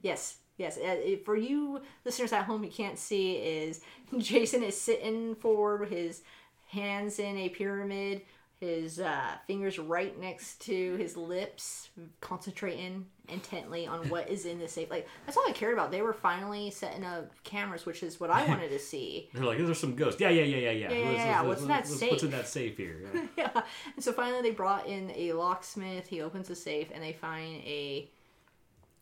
[0.00, 0.78] yes, yes.
[0.78, 3.82] Uh, For you listeners at home, you can't see is
[4.18, 6.22] Jason is sitting forward, his
[6.68, 8.22] hands in a pyramid,
[8.62, 11.88] his uh, fingers right next to his lips,
[12.20, 14.88] concentrating intently on what is in the safe.
[14.88, 15.90] Like that's all I cared about.
[15.90, 19.28] They were finally setting up cameras, which is what I wanted to see.
[19.34, 20.20] They're like, there's some ghosts.
[20.20, 20.90] Yeah, yeah, yeah, yeah, yeah.
[20.92, 21.42] Yeah, yeah, yeah.
[21.42, 22.30] What's in that let's- What's in safe?
[22.30, 23.00] that safe here?
[23.36, 23.50] Yeah.
[23.54, 23.62] yeah.
[23.96, 26.06] And so finally, they brought in a locksmith.
[26.06, 28.08] He opens the safe, and they find a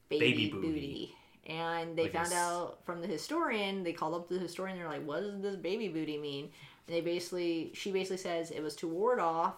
[0.09, 0.67] baby, Baby booty.
[0.69, 1.15] booty.
[1.47, 3.83] And they Like found out from the historian.
[3.83, 4.79] They called up the historian.
[4.79, 6.51] They're like, "What does this baby booty mean?"
[6.91, 9.55] They basically, she basically says it was to ward off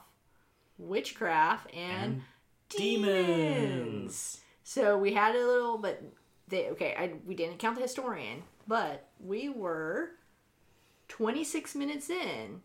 [0.79, 2.23] witchcraft and, And
[2.69, 3.27] demons.
[3.27, 4.41] demons.
[4.65, 6.03] So we had a little, but
[6.49, 6.95] they okay.
[6.99, 10.11] I we didn't count the historian, but we were
[11.09, 12.63] twenty six minutes in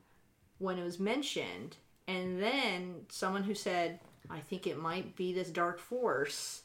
[0.59, 1.77] when it was mentioned,
[2.07, 3.99] and then someone who said,
[4.29, 6.61] "I think it might be this dark force,"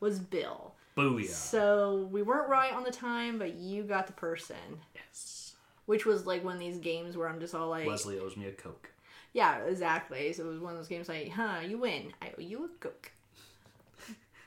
[0.00, 0.74] was Bill.
[0.96, 1.28] Booyah.
[1.28, 4.56] So we weren't right on the time, but you got the person,
[4.94, 5.41] yes.
[5.86, 8.46] Which was like one of these games where I'm just all like, Leslie owes me
[8.46, 8.90] a Coke.
[9.32, 10.32] yeah, exactly.
[10.32, 12.12] So it was one of those games like, huh, you win.
[12.20, 13.12] I owe you a coke.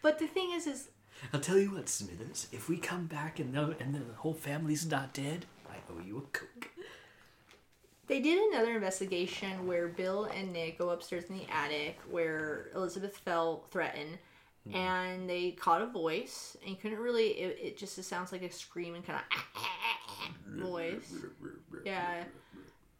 [0.01, 0.89] But the thing is, is
[1.33, 2.47] I'll tell you what, Smithers.
[2.51, 6.17] If we come back and the, and the whole family's not dead, I owe you
[6.17, 6.69] a Coke.
[8.07, 13.17] they did another investigation where Bill and Nick go upstairs in the attic where Elizabeth
[13.17, 14.17] felt threatened.
[14.67, 14.77] Mm-hmm.
[14.77, 17.27] And they caught a voice, and couldn't really.
[17.27, 19.25] It, it just it sounds like a scream and kind of
[20.47, 21.13] voice.
[21.85, 22.23] Yeah.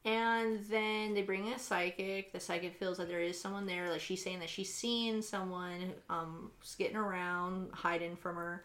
[0.03, 2.31] And then they bring in a psychic.
[2.31, 3.89] The psychic feels that there is someone there.
[3.89, 8.63] Like she's saying that she's seen someone um getting around, hiding from her.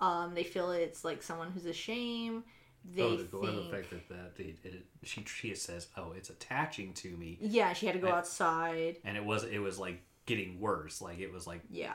[0.00, 2.44] Um, they feel it's like someone who's ashamed.
[2.84, 6.30] They oh, the, the think, fact that, that they, it, she she says, "Oh, it's
[6.30, 8.96] attaching to me," yeah, she had to go outside.
[9.04, 11.02] and it was it was like getting worse.
[11.02, 11.94] Like it was like Yeah,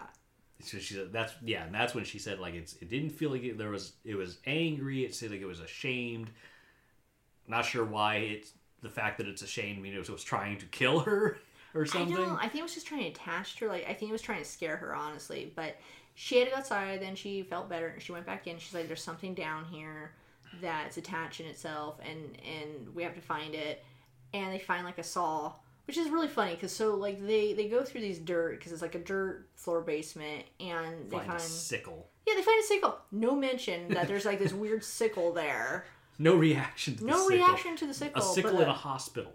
[0.62, 3.32] so she said that's yeah, and that's when she said like it's it didn't feel
[3.32, 5.04] like it, there was it was angry.
[5.06, 6.30] It said like it was ashamed.
[7.48, 9.80] Not sure why it's the fact that it's ashamed.
[9.80, 11.38] I mean, it was, it was trying to kill her
[11.76, 12.16] or I something.
[12.16, 12.38] don't.
[12.38, 13.68] I think it was just trying to attach her.
[13.68, 15.52] Like I think it was trying to scare her, honestly.
[15.56, 15.76] But
[16.16, 17.02] she had to go outside.
[17.02, 18.58] Then she felt better, and she went back in.
[18.58, 20.14] She's like, "There's something down here
[20.62, 23.84] that's attaching itself, and and we have to find it."
[24.34, 25.54] And they find like a saw,
[25.86, 28.82] which is really funny because so like they they go through these dirt because it's
[28.82, 32.08] like a dirt floor basement, and they Find find a sickle.
[32.28, 32.98] yeah they find a sickle.
[33.12, 35.86] No mention that there's like this weird sickle there.
[36.20, 37.30] No reaction to the No sickle.
[37.48, 38.22] reaction to the sickle.
[38.22, 39.32] A sickle in a hospital.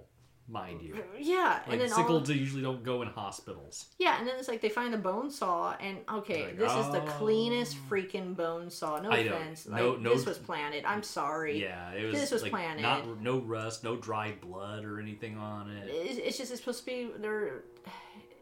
[0.48, 0.96] Mind you.
[1.18, 3.86] Yeah, Like and then sickles all, usually don't go in hospitals.
[3.98, 6.90] yeah, and then it's like they find the bone saw, and okay, Like, this is
[6.90, 7.06] the oh.
[7.18, 8.98] cleanest freaking bone saw.
[9.00, 10.84] No I offense, No- like, no- this was planted.
[10.84, 11.60] I'm sorry.
[11.60, 12.14] Yeah, it was.
[12.14, 12.82] This was like, planted.
[12.82, 15.88] Not no rust, no dried blood or anything on it.
[15.88, 17.64] It's, it's just it's supposed to be there.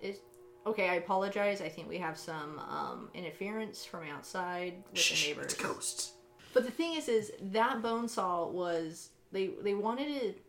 [0.03, 0.21] It's
[0.67, 0.91] okay.
[0.91, 1.63] I apologize.
[1.63, 5.45] I think we have some um, interference from outside with the neighbors.
[5.47, 6.13] it's ghosts.
[6.53, 10.43] But the thing is, is that bone saw was they they wanted it.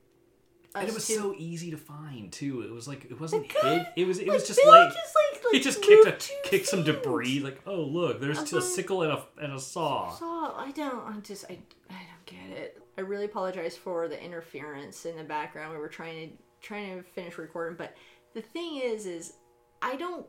[0.81, 2.61] And it was to, so easy to find too.
[2.61, 3.87] It was like it wasn't hid.
[3.95, 6.67] It was it like, was just like just like, like he just kicked a, kicked
[6.67, 7.39] some debris.
[7.39, 8.57] Like oh look, there's Uh-huh.
[8.57, 10.11] a sickle and a and a saw.
[10.11, 11.05] Saw I don't.
[11.07, 11.57] I just I
[11.89, 12.81] I don't get it.
[12.97, 15.73] I really apologize for the interference in the background.
[15.73, 17.95] We were trying to trying to finish recording, but
[18.33, 19.33] the thing is, is
[19.81, 20.25] I don't.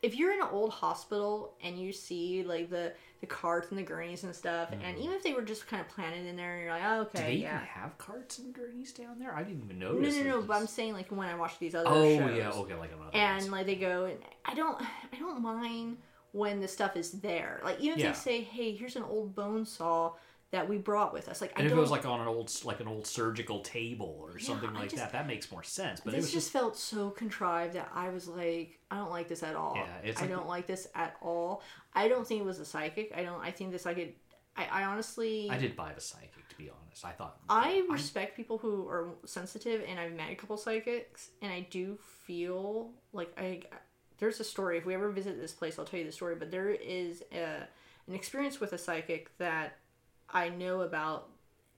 [0.00, 3.82] If you're in an old hospital and you see like the the carts and the
[3.82, 6.62] gurneys and stuff, and even if they were just kind of planted in there, and
[6.64, 7.16] you're like, oh, Mm-hmm.
[7.16, 7.56] Do okay, they yeah.
[7.56, 9.34] even have carts and gurneys down there?
[9.34, 10.14] I didn't even No, notice.
[10.14, 10.24] no, it.
[10.26, 10.42] no.
[10.42, 13.10] But I'm saying like when I watch these other oh shows, yeah, okay, like another.
[13.12, 14.80] and like they go and I don't
[15.12, 15.96] I don't mind
[16.32, 17.60] when the stuff is there.
[17.64, 18.12] Like even if Yeah.
[18.12, 20.12] they say, "Hey, here's an old bone saw
[20.50, 22.52] that we brought with us." Like and I if it was like on an old
[22.64, 26.00] like an old surgical table or something like just- that, that makes more sense.
[26.00, 29.42] But this just, just felt so contrived that I was like, I don't like this
[29.42, 29.74] at all.
[29.76, 31.62] Yeah, it's I like- don't like this at all.
[31.94, 33.12] I don't think it was a psychic.
[33.16, 33.40] I don't.
[33.40, 34.18] I think the psychic.
[34.56, 35.48] I, I honestly.
[35.50, 37.04] I did buy the psychic to be honest.
[37.04, 41.52] I thought I respect people who are sensitive, and I've met a couple psychics, and
[41.52, 43.62] I do feel like I.
[44.18, 44.78] There's a story.
[44.78, 46.34] If we ever visit this place, I'll tell you the story.
[46.34, 47.68] But there is a,
[48.08, 49.76] an experience with a psychic that
[50.30, 51.28] I know about,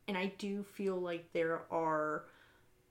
[0.08, 2.24] and I do feel like there are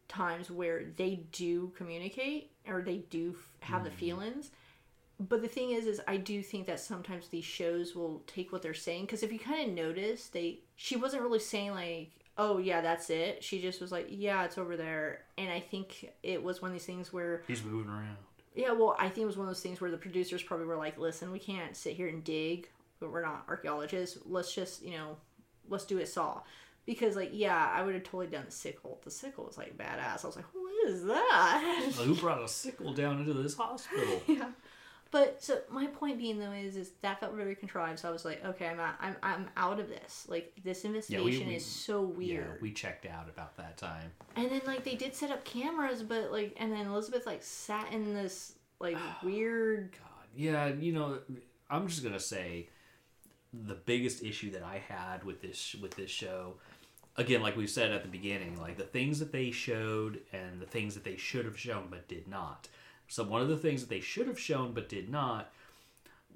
[0.07, 3.95] times where they do communicate or they do f- have the hmm.
[3.95, 4.51] feelings.
[5.19, 8.61] But the thing is, is I do think that sometimes these shows will take what
[8.61, 12.57] they're saying because if you kind of notice, they she wasn't really saying like, "Oh
[12.57, 16.41] yeah, that's it." She just was like, "Yeah, it's over there," and I think it
[16.41, 18.15] was one of these things where he's moving around.
[18.55, 20.77] yeah, well, I think it was one of those things where the producers probably were
[20.77, 22.69] like, "Listen, we can't sit here and dig,
[23.01, 24.19] but we're not archaeologists.
[24.25, 25.17] Let's just, you know,
[25.69, 26.41] let's do a saw."
[26.85, 28.99] Because, like, yeah, I would have totally done the sickle.
[29.03, 30.23] The sickle was like badass.
[30.23, 34.21] I was like, "What is that?" Who brought a sickle down into this hospital?
[34.27, 34.49] yeah.
[35.11, 37.99] But so my point being though is, is that felt very contrived.
[37.99, 40.27] So I was like, okay, I'm out, I'm I'm out of this.
[40.29, 42.45] Like this investigation we- is so weird.
[42.45, 44.11] Yeah, we checked out about that time.
[44.35, 47.91] And then like they did set up cameras, but like, and then Elizabeth like sat
[47.91, 49.91] in this like weird.
[49.93, 51.17] God, yeah, you know,
[51.71, 52.69] I'm just gonna say
[53.53, 56.55] the biggest issue that I had with this with this show,
[57.17, 60.65] again, like we said at the beginning, like the things that they showed and the
[60.65, 62.67] things that they should have shown but did not.
[63.07, 65.51] So one of the things that they should have shown but did not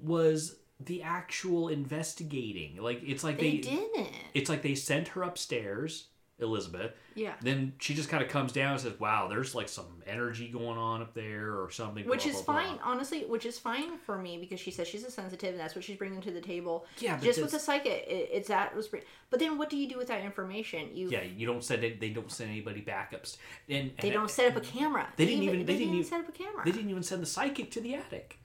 [0.00, 2.76] was the actual investigating.
[2.82, 4.08] Like it's like They, they, didn't.
[4.34, 6.06] it's like they sent her upstairs,
[6.40, 7.34] Elizabeth, Yeah.
[7.40, 10.76] then she just kind of comes down and says, "Wow, there's like some energy going
[10.76, 13.24] on up there, or something." Which blah, is blah, blah." fine, honestly.
[13.24, 15.96] Which is fine for me because she says she's a sensitive, and that's what she's
[15.96, 16.86] bringing to the table.
[16.98, 18.88] Yeah, but just with the psychic, it, it's that was.
[19.30, 20.88] But then, what do you do with that information?
[20.92, 22.00] You Yeah, you don't send it.
[22.00, 23.36] They don't send anybody backups,
[23.68, 25.06] and, and they don't set up a camera.
[25.16, 26.64] They didn't even- They, they didn't even- set up a camera.
[26.64, 28.38] They didn't even send the psychic to the attic.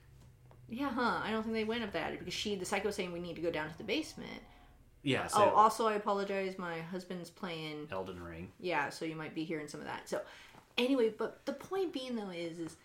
[0.68, 1.20] Yeah, huh?
[1.24, 3.34] I don't think they went up that because she, the psychic, was saying we need
[3.34, 4.42] to go down to the basement.
[5.02, 5.28] Yeah.
[5.34, 6.58] oh, also, I apologize.
[6.58, 7.88] My husband's playing.
[7.90, 8.50] Elden Ring.
[8.60, 10.08] Yeah, so you might be hearing some of that.
[10.08, 10.20] So,
[10.76, 12.76] anyway, but the point being though is, is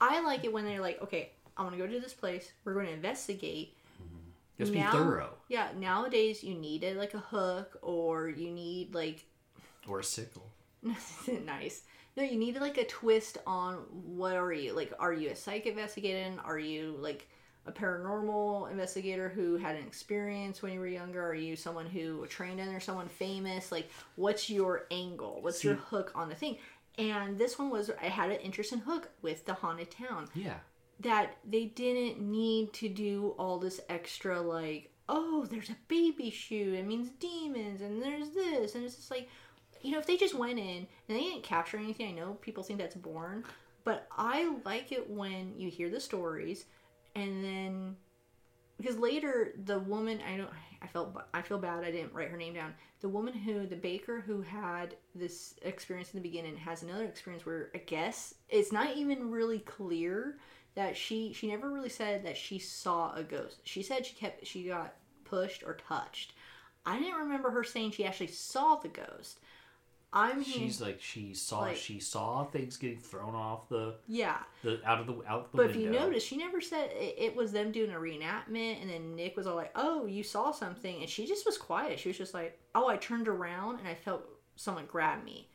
[0.00, 2.50] I like it when they're like, okay, I want to go to this place.
[2.64, 3.02] We're going mm-hmm.
[3.02, 3.76] to investigate.
[4.58, 8.94] Just Now- be thorough, Yeah, nowadays you need it like a hook or you need
[8.94, 9.24] like
[9.88, 10.44] or a sickle.
[11.46, 11.82] nice.
[12.14, 14.74] No, you need like a twist on what are you?
[14.74, 16.38] Like are you a psych investigating?
[16.40, 17.26] Are you like
[17.66, 21.24] a paranormal investigator who had an experience when you were younger?
[21.26, 23.70] Are you someone who trained in or someone famous?
[23.70, 25.38] Like what's your angle?
[25.42, 26.58] What's your hook on the thing?
[26.98, 30.54] And this one was I had an interesting hook with the haunted town Yeah.
[31.00, 36.74] that they didn't need to do all this extra like oh there's a baby shoe
[36.76, 39.28] it means demons and there's this and it's just like
[39.82, 42.62] you know if they just went in and they didn't capture anything i know people
[42.62, 43.42] think that's boring
[43.82, 46.66] but i like it when you hear the stories
[47.14, 47.96] and then
[48.76, 50.50] because later the woman i don't
[50.82, 52.74] i felt i feel bad i didn't write her name down.
[53.00, 57.46] The woman who the baker who had this experience in the beginning has another experience
[57.46, 60.36] where i guess it's not even really clear
[60.74, 63.60] that she she never really said that she saw a ghost.
[63.64, 64.94] She said she kept she got
[65.24, 66.34] pushed or touched.
[66.86, 69.40] I didn't remember her saying she actually saw the ghost
[70.12, 74.80] i'm She's like she saw Like- she saw things getting thrown off the yeah the
[74.84, 77.52] out of the out the But if you notice, she never said it, it was
[77.52, 81.08] them doing a reenactment, and then Nick was all like, "Oh, you saw something," and
[81.08, 81.98] she just was quiet.
[81.98, 84.24] She was just like, "Oh, I turned around and I felt
[84.56, 85.48] someone grab me."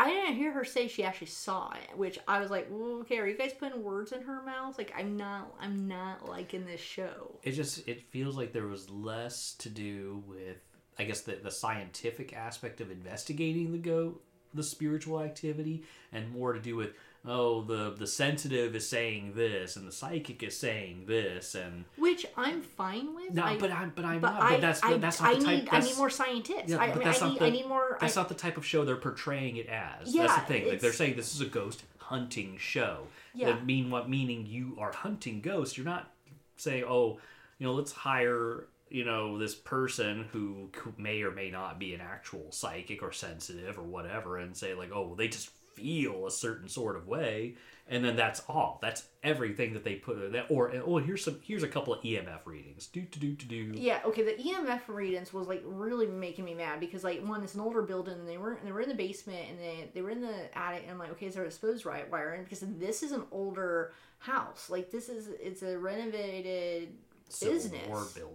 [0.00, 3.18] I didn't hear her say she actually saw it, which I was like, well, okay,
[3.18, 4.78] are you guys putting words in her mouth?
[4.78, 7.40] Like, I'm not, I'm not liking this show.
[7.42, 10.58] It just it feels like there was less to do with
[10.98, 14.18] I guess the the scientific aspect of investigating the go
[14.54, 15.82] the spiritual activity
[16.12, 16.90] and more to do with
[17.26, 22.24] oh the the sensitive is saying this and the psychic is saying this and Which
[22.36, 23.34] I'm fine with.
[23.34, 25.34] no I, but I'm but I'm but not I, but that's I, that's not I
[25.38, 26.62] the type need, I that's, need more scientists.
[26.68, 27.98] Yeah, I, mean, that's I not need, the- I need more.
[28.00, 30.04] that's I, not the type of show they're portraying it as.
[30.06, 30.68] that's Yeah, the thing.
[30.68, 33.06] Like they're saying this is a ghost hunting show.
[33.34, 33.48] Yeah.
[33.50, 35.76] That mean what meaning you are hunting ghosts.
[35.76, 36.10] You're not
[36.56, 37.18] saying, oh,
[37.58, 42.00] you know, let's hire you know this person who may or may not be an
[42.00, 46.30] actual psychic or sensitive or whatever, and say like, oh, well, they just feel a
[46.30, 47.54] certain sort of way,
[47.88, 48.78] and then that's all.
[48.82, 50.32] That's everything that they put.
[50.32, 52.86] That or oh, here's some here's a couple of EMF readings.
[52.86, 53.72] Do do do to do.
[53.74, 54.22] Yeah, okay.
[54.22, 57.82] The EMF readings was like really making me mad because like one, it's an older
[57.82, 60.58] building and they were they were in the basement and they they were in the
[60.58, 62.44] attic and I'm like, okay, is there a exposed right wire in?
[62.44, 64.68] Because this is an older house.
[64.68, 66.94] Like this is it's a renovated
[67.40, 67.88] business.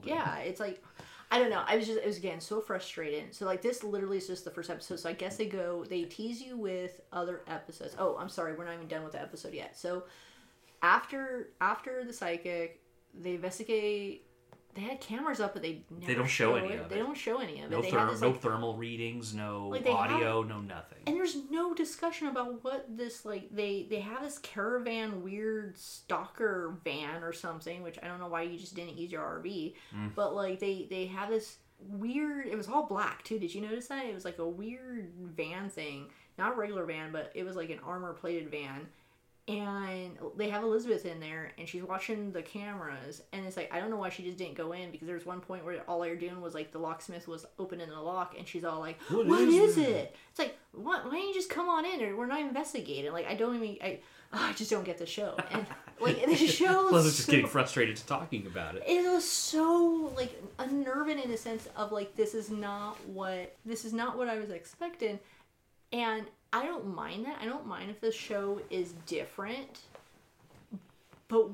[0.03, 0.83] Yeah, it's like
[1.31, 1.63] I don't know.
[1.65, 3.33] I was just it was again so frustrated.
[3.33, 4.99] So like this literally is just the first episode.
[4.99, 7.95] So I guess they go they tease you with other episodes.
[7.97, 9.75] Oh, I'm sorry, we're not even done with the episode yet.
[9.77, 10.03] So
[10.83, 12.81] after after the psychic,
[13.13, 14.27] they investigate.
[14.75, 16.79] They had cameras up, but they never don't show any it.
[16.79, 16.89] of it.
[16.89, 17.69] They don't show any of it.
[17.71, 20.99] No, they therm- this, no thermal readings, no Like, they audio, no nothing.
[21.05, 26.75] and there's no discussion about what this like they they have this caravan weird stalker
[26.83, 30.15] van or something which i don't know why you just didn't use your rv Mm.
[30.15, 33.87] but like they they have this weird it was all black too did you notice
[33.87, 36.07] that it was like a weird van thing
[36.37, 38.87] not a regular van but it was like an armor plated van
[39.47, 43.79] and they have Elizabeth in there, and she's watching the cameras, and it's like I
[43.79, 46.15] don't know why she just didn't go in because there's one point where all they're
[46.15, 49.41] doing was like the locksmith was opening the lock, and she's all like, What "What
[49.41, 51.03] is is, it?" it?" It's like, what?
[51.05, 52.01] Why don't you just come on in?
[52.01, 53.11] Or we're not investigating.
[53.11, 53.99] Like I don't even I,
[54.31, 55.65] oh, I just don't get the show, and
[55.99, 56.85] like the show.
[56.85, 58.83] Well, I is was just so- getting frustrated to talking about it.
[58.87, 63.83] it was so like unnerving in a sense of like this is not what this
[63.83, 65.19] is not what I was expecting,
[65.91, 67.39] and I don't mind that.
[67.41, 69.79] I don't mind if the show is different,
[71.27, 71.49] but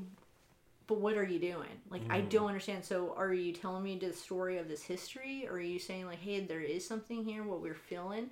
[0.88, 1.70] but what are you doing?
[1.90, 2.50] Like I don't mm.
[2.50, 2.84] understand.
[2.84, 6.20] So are you telling me the story of this history, or are you saying like,
[6.20, 8.30] hey, there is something here, what we're feeling?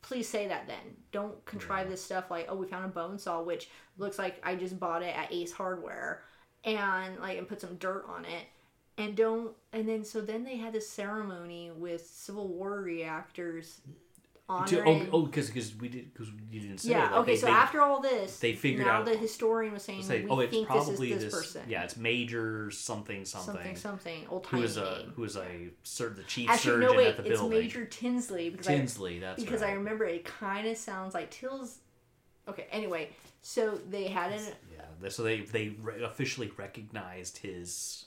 [0.00, 0.96] Please say that then.
[1.12, 4.56] Don't contrive this stuff like, oh, we found a bone saw, which looks like I
[4.56, 6.24] just bought it at Ace Hardware,
[6.64, 8.46] and like and put some dirt on it,
[8.98, 9.52] and don't.
[9.72, 14.11] And then so then they had this ceremony with Civil War reactors To,
[14.52, 15.08] honoring.
[15.12, 16.90] oh, oh, because because we did because you didn't say.
[16.90, 16.94] That.
[16.98, 17.04] Yeah.
[17.04, 17.32] like, okay.
[17.32, 20.26] they- so they- after all this, they figured now out- the historian was saying say,
[20.28, 21.62] oh, it's think probably this is this, person.
[21.68, 23.54] Yeah, it's Major something something.
[23.54, 26.96] something something old who is a who is a sur- the chief Actually, surgeon no,
[26.96, 27.06] wait.
[27.08, 27.58] at the It's building.
[27.60, 29.18] Major Tinsley because Tinsley.
[29.18, 29.70] That's I because right.
[29.70, 31.78] I remember it kind of sounds like Till's.
[32.48, 32.66] Okay.
[32.72, 33.10] Anyway,
[33.40, 34.42] so they had an
[35.02, 38.06] Yeah, so they they re- officially recognized his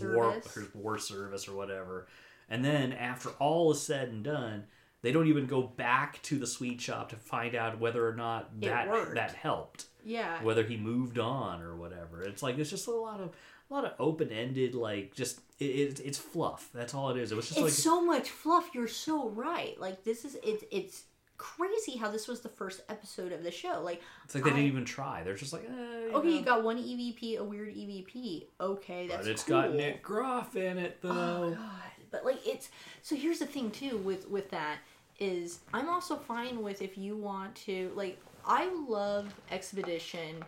[0.00, 0.54] war service.
[0.54, 2.06] his war service or whatever,
[2.48, 4.64] and then after all is said and done,
[5.02, 8.50] they don't even go back to the sweet shop to find out whether or not
[8.60, 9.14] It that worked.
[9.14, 9.86] that helped.
[10.04, 10.42] yeah.
[10.42, 12.22] whether he moved on or whatever.
[12.22, 13.30] It's like it's just a lot of
[13.70, 16.70] a lot of open ended like just it, it, it's fluff.
[16.72, 17.32] That's all it is.
[17.32, 18.70] It was just It's like so much fluff.
[18.74, 19.78] You're so right.
[19.80, 21.02] Like this is it's it's
[21.36, 23.80] crazy how this was the first episode of the show.
[23.84, 25.22] Like it's like they didn't even try.
[25.22, 26.34] They're just like eh, you okay, know.
[26.34, 28.46] you got one EVP, a weird EVP.
[28.60, 29.60] Okay, that's but it's cool.
[29.62, 31.10] got Nick Groff in it though.
[31.10, 31.87] Oh god.
[32.10, 32.70] But like it's
[33.02, 34.78] so here's the thing too with with that
[35.18, 40.44] is I'm also fine with if you want to like I love Expedition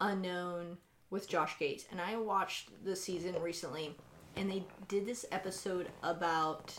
[0.00, 0.76] Unknown
[1.10, 3.94] with Josh Gates and I watched the season recently
[4.36, 6.74] and they did this episode about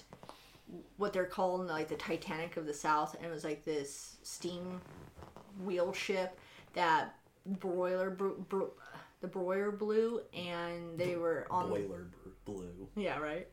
[0.97, 4.79] what they're calling like the Titanic of the South and it was like this steam
[5.63, 6.38] wheel ship
[6.73, 8.71] that broiler bro- bro-
[9.19, 12.88] the broiler blew and they were on Boiler b- blue.
[12.95, 13.47] yeah, right.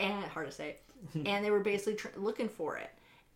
[0.00, 0.76] And hard to say.
[1.14, 2.90] and they were basically tr- looking for it.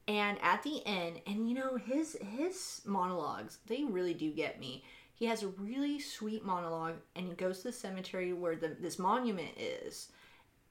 [0.07, 4.85] And at the end, and you know his his monologues, they really do get me.
[5.14, 8.98] He has a really sweet monologue, and he goes to the cemetery where the, this
[8.98, 10.09] monument is,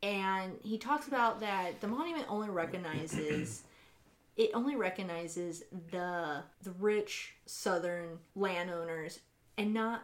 [0.04, 3.64] and he talks about that the monument only recognizes
[4.38, 9.20] it only recognizes the the rich southern landowners
[9.58, 10.04] and not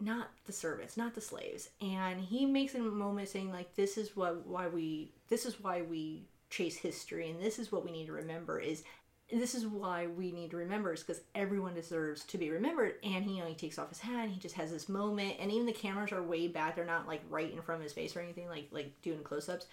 [0.00, 1.70] not the servants, not the slaves.
[1.80, 5.82] And he makes a moment saying like this is what why we this is why
[5.82, 8.82] we chase history and this is what we need to remember is
[9.30, 12.94] this is why we need to remember is because everyone deserves to be remembered.
[13.02, 15.36] And he you know he takes off his hat and he just has this moment
[15.40, 16.76] and even the cameras are way back.
[16.76, 19.66] They're not like right in front of his face or anything like like doing close-ups.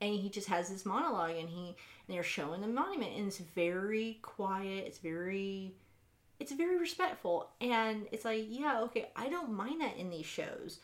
[0.00, 3.38] And he just has this monologue and he and they're showing the monument and it's
[3.38, 5.72] very quiet it's very
[6.42, 10.80] it's very respectful and it's like yeah okay i don't mind that in these shows.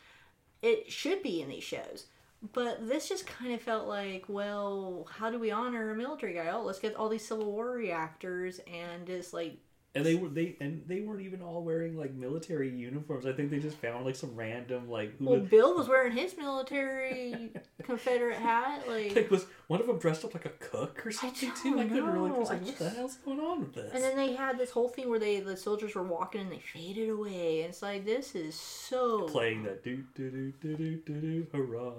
[0.63, 2.07] It should be in these shows.
[2.53, 6.49] But this just kind of felt like well how do we honor a military guy?
[6.53, 9.57] Oh let's get all these civil war reactors and just like
[9.99, 13.27] And they were they and they weren't even all wearing like military uniforms.
[13.27, 16.37] I think they just found like some random like well was, bill was wearing his
[16.37, 17.51] military
[17.83, 21.51] confederate hat like like was one of them dressed up like a cook or something
[21.51, 21.81] don't too?
[21.81, 22.31] I couldn't really.
[22.31, 22.39] Know.
[22.41, 23.93] like, I what the just- hell's going on with this?
[23.93, 26.59] And then they had this whole thing where they the soldiers were walking and they
[26.61, 27.63] faded away.
[27.63, 31.47] And it's like this is so Playing that do do do do do do do
[31.53, 31.93] hurrah.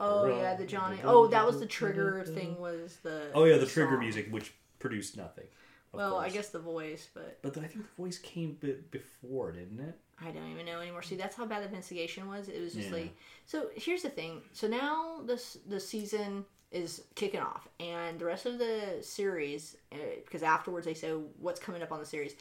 [0.00, 0.98] Oh hurrah, yeah, the Johnny.
[1.04, 2.58] Oh, that was the trigger thing.
[2.58, 5.44] Was the Oh yeah, the trigger music, which produced nothing.
[5.92, 9.80] Well, I guess the voice, but But I think the voice came bit before, didn't
[9.80, 9.98] it?
[10.20, 11.02] I don't even know anymore.
[11.02, 12.48] See, that's how bad the investigation was.
[12.48, 12.96] It was just Yeah.
[12.96, 13.14] like
[13.44, 13.70] so.
[13.74, 14.42] Here's the thing.
[14.52, 19.96] So now this the season is kicking off, and the rest of the series, uh,
[20.24, 22.34] because afterwards they say what's coming up on the series,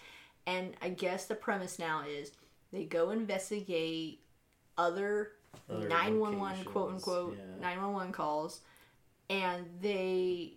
[0.45, 2.31] and I guess the premise now is
[2.71, 4.21] they go investigate
[4.77, 5.33] other
[5.69, 8.61] Other 911 quote unquote 911 calls
[9.29, 10.53] and they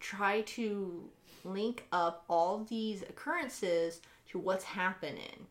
[0.00, 1.08] try to
[1.44, 5.46] link up all these occurrences to what's happening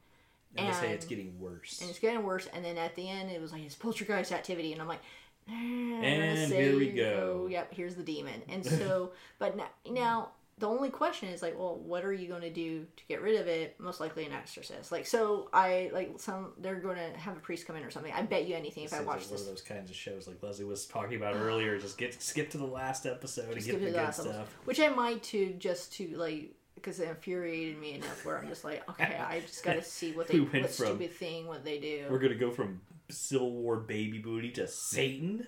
[0.58, 1.80] And, they say it's getting worse.
[1.82, 4.74] and it's getting worse and then at the end it was like it's poltergeist activity
[4.74, 5.02] and i'm like
[5.48, 7.48] and And here we go.
[7.50, 10.30] yep here's the demon and so but now, now
[10.64, 13.40] the only question is like well what are you going to do to get rid
[13.42, 17.36] of it most likely an exorcist like so i like some they're going to have
[17.36, 19.42] a priest come in or something i bet you anything if i watch one this
[19.42, 21.78] of those kinds of shows like Leslie was talking about earlier.
[21.78, 24.30] Just get skip to the last episode and get give the good that episode.
[24.32, 24.58] stuff.
[24.64, 28.64] which i might too just to like because it infuriated me enough where i'm just
[28.64, 31.66] like okay i just gotta see what they We went what from- stupid thing what
[31.66, 35.46] they do We're gonna go from Civil War baby booty to Satan.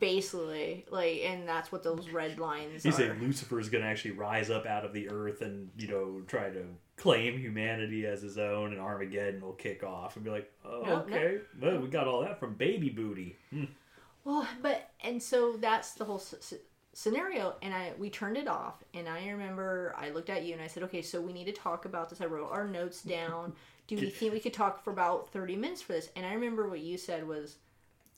[0.00, 4.12] Basically like and that's what those red lines You are say Lucifer is gonna actually
[4.12, 6.64] rise up out of the earth and you know try to
[6.96, 10.88] claim humanity as his own, and Armageddon will kick off and be like, oh, No,
[10.88, 10.96] no.
[11.16, 13.36] okay, well, we got all that from baby booty.
[13.50, 13.66] Hmm.
[14.24, 16.54] Well, but and so that's the whole s- s-
[16.92, 20.62] scenario, and I we turned it off, and I remember I looked at you and
[20.62, 22.20] I said, okay, so we need to talk about this.
[22.20, 23.52] I wrote our notes down.
[23.86, 26.10] Do we think we could talk for about thirty minutes for this?
[26.16, 27.56] And I remember what you said was,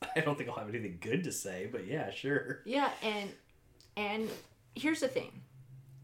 [0.17, 2.61] I don't think I'll have anything good to say, but yeah, sure.
[2.65, 3.31] yeah, and
[3.97, 4.29] and
[4.75, 5.43] here's the thing.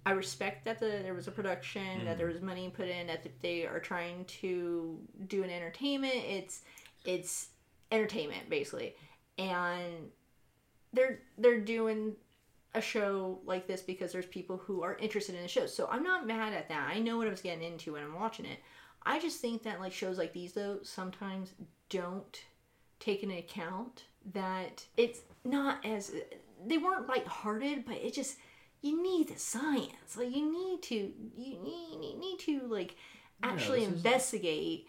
[0.05, 2.35] I respect that the, there was a production, that there mm.
[2.35, 6.15] was money put in, that they are trying to do an entertainment.
[6.15, 6.63] It's
[7.05, 7.49] it's
[7.91, 8.95] entertainment basically,
[9.39, 10.11] and
[10.93, 12.15] they're they're doing
[12.75, 15.67] a show like this because there's people who are interested in the show.
[15.67, 16.91] So I'm not mad at that.
[16.95, 18.59] I know what I was getting into when I'm watching it.
[19.03, 21.55] I just think that like shows like these though sometimes
[21.89, 22.39] don't
[23.01, 26.13] take into account that it's not as
[26.67, 28.37] they weren't lighthearted, but it just
[28.83, 30.17] you need the science.
[30.17, 32.97] Like you need to you need, need, need to like
[33.43, 34.87] actually is- investigate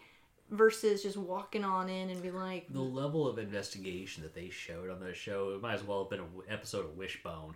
[0.50, 4.88] versus just walking on in and be like The level of investigation that they showed
[4.90, 7.54] on the show, it might as well have been an episode of Wishbone.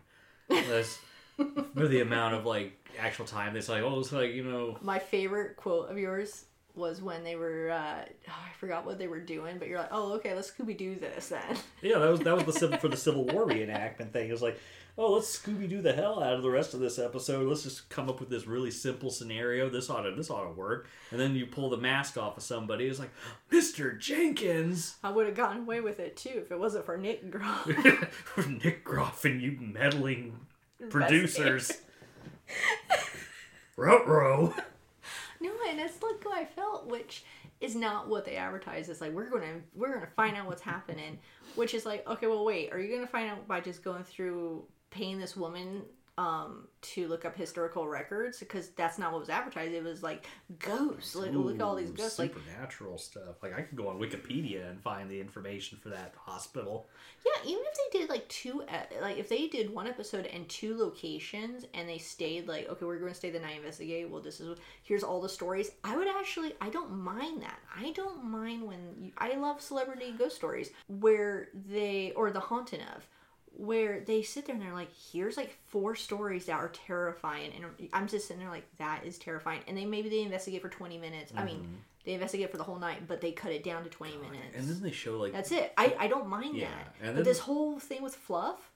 [1.75, 3.57] For the amount of like actual time.
[3.57, 6.45] It's like, oh, it's like you know, my favorite quote of yours
[6.75, 9.91] was when they were uh, oh, I forgot what they were doing, but you're like,
[9.93, 11.57] oh okay, let's Scooby Doo this then.
[11.83, 14.29] yeah, that was that was the civil for the Civil War reenactment thing.
[14.29, 14.59] It was like,
[14.97, 17.47] oh, let's Scooby Doo the hell out of the rest of this episode.
[17.47, 19.69] Let's just come up with this really simple scenario.
[19.69, 20.89] This ought to this ought to work.
[21.11, 22.87] And then you pull the mask off of somebody.
[22.87, 23.13] It's like,
[23.51, 27.31] Mister Jenkins, I would have gotten away with it too if it wasn't for Nick
[27.31, 27.71] Groff.
[28.25, 30.39] For Nick Groff, and you meddling
[30.91, 31.73] producers.
[33.77, 34.55] Ruh-roh.
[35.43, 37.25] No, and it's like how I felt, which
[37.61, 38.89] is not what they advertise.
[38.89, 41.19] It's like we're gonna we're gonna find out what's happening,
[41.57, 44.65] which is like okay, well wait, are you gonna find out by just going through
[44.91, 45.83] paying this woman
[46.19, 49.73] um to look up historical records because that's not what was advertised.
[49.73, 50.27] It was like
[50.59, 51.15] ghosts.
[51.15, 52.19] Like look at all these Ooh, ghosts.
[52.19, 53.43] Like supernatural stuff.
[53.43, 56.87] Like I could go on Wikipedia and find the information for that hospital.
[57.25, 58.63] Yeah, even if they did like two,
[59.01, 62.99] like if they did one episode and two locations, and they stayed like, okay, we're
[62.99, 64.11] going to stay the night investigate.
[64.11, 65.71] Well, this is here's all the stories.
[65.85, 67.59] I would actually, I don't mind that.
[67.75, 72.81] I don't mind when you, I love celebrity ghost stories where they or the haunting
[72.95, 73.07] of
[73.57, 77.89] where they sit there and they're like, here's like four stories that are terrifying, and
[77.93, 79.61] I'm just sitting there like, that is terrifying.
[79.69, 81.33] And they maybe they investigate for 20 minutes.
[81.37, 81.75] I mean, mm-hmm.
[82.05, 84.57] they investigate for the whole night, but they cut it down to 20 minutes.
[84.57, 85.73] And then they show like That's it.
[85.77, 87.07] I, I don't mind Yeah, that.
[87.09, 88.71] and but this whole thing with fluff,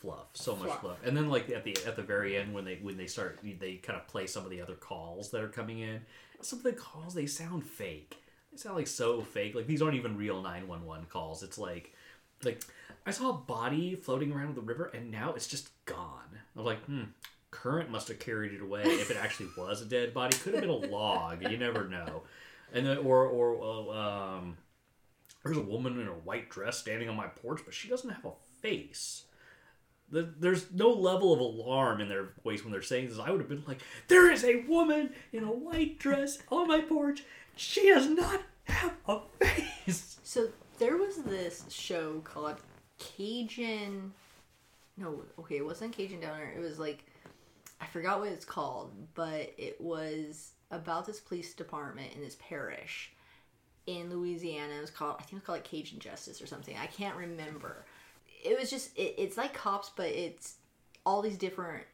[0.00, 0.80] fluff, so much Fluff.
[0.80, 0.96] fluff.
[1.04, 3.74] And then like at the at the very end when they when they start they
[3.76, 6.00] kind of play some of the other calls that are coming in.
[6.40, 8.16] Some of the calls they sound fake.
[8.50, 9.54] They sound like so fake.
[9.54, 11.42] Like these aren't even real 911 calls.
[11.42, 11.92] It's like
[12.42, 12.62] Like,
[13.06, 16.28] I saw a body floating around the river, and now it's just gone.
[16.32, 17.04] I was like, hmm,
[17.50, 18.82] current must have carried it away.
[18.82, 21.42] If it actually was a dead body, could have been a log.
[21.42, 22.22] You never know.
[22.72, 24.56] And then, or or uh, um,
[25.44, 28.24] there's a woman in a white dress standing on my porch, but she doesn't have
[28.24, 29.24] a face.
[30.12, 33.18] The, there's no level of alarm in their voice when they're saying this.
[33.18, 36.80] I would have been like, "There is a woman in a white dress on my
[36.80, 37.24] porch.
[37.56, 40.48] She does not have a face." So
[40.78, 42.60] there was this show called
[43.00, 44.12] Cajun.
[44.96, 46.52] No, okay, it wasn't Cajun Downer.
[46.54, 47.04] It was like
[47.80, 53.12] I forgot what it's called, but it was about this police department in this parish
[53.86, 54.74] in Louisiana.
[54.74, 56.76] It was called I think it was called like Cajun Justice or something.
[56.80, 57.84] I can't remember.
[58.44, 60.56] It was just it, it's like cops, but it's
[61.04, 61.84] all these different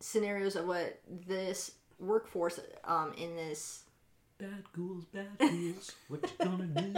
[0.00, 3.84] scenarios of what this workforce um, in this
[4.40, 5.92] Bad ghouls, bad ghouls.
[6.08, 6.94] What you gonna do?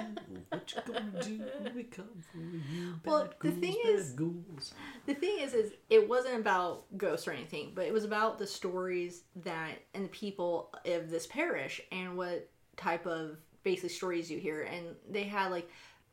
[0.51, 2.93] What you gonna do when we come for you?
[3.03, 4.75] Bad Well, the ghouls, thing bad is- ghouls.
[5.07, 8.47] the thing is is it wasn't about ghosts or anything but it was about the
[8.47, 14.39] stories that and the people of this parish and what type of basically stories you
[14.39, 15.69] hear and they had like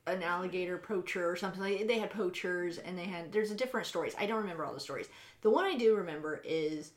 [0.07, 3.85] an alligator poacher or something like they had poachers and they had there's a different
[3.85, 5.07] stories i don't remember all the stories
[5.41, 6.91] the one i do remember is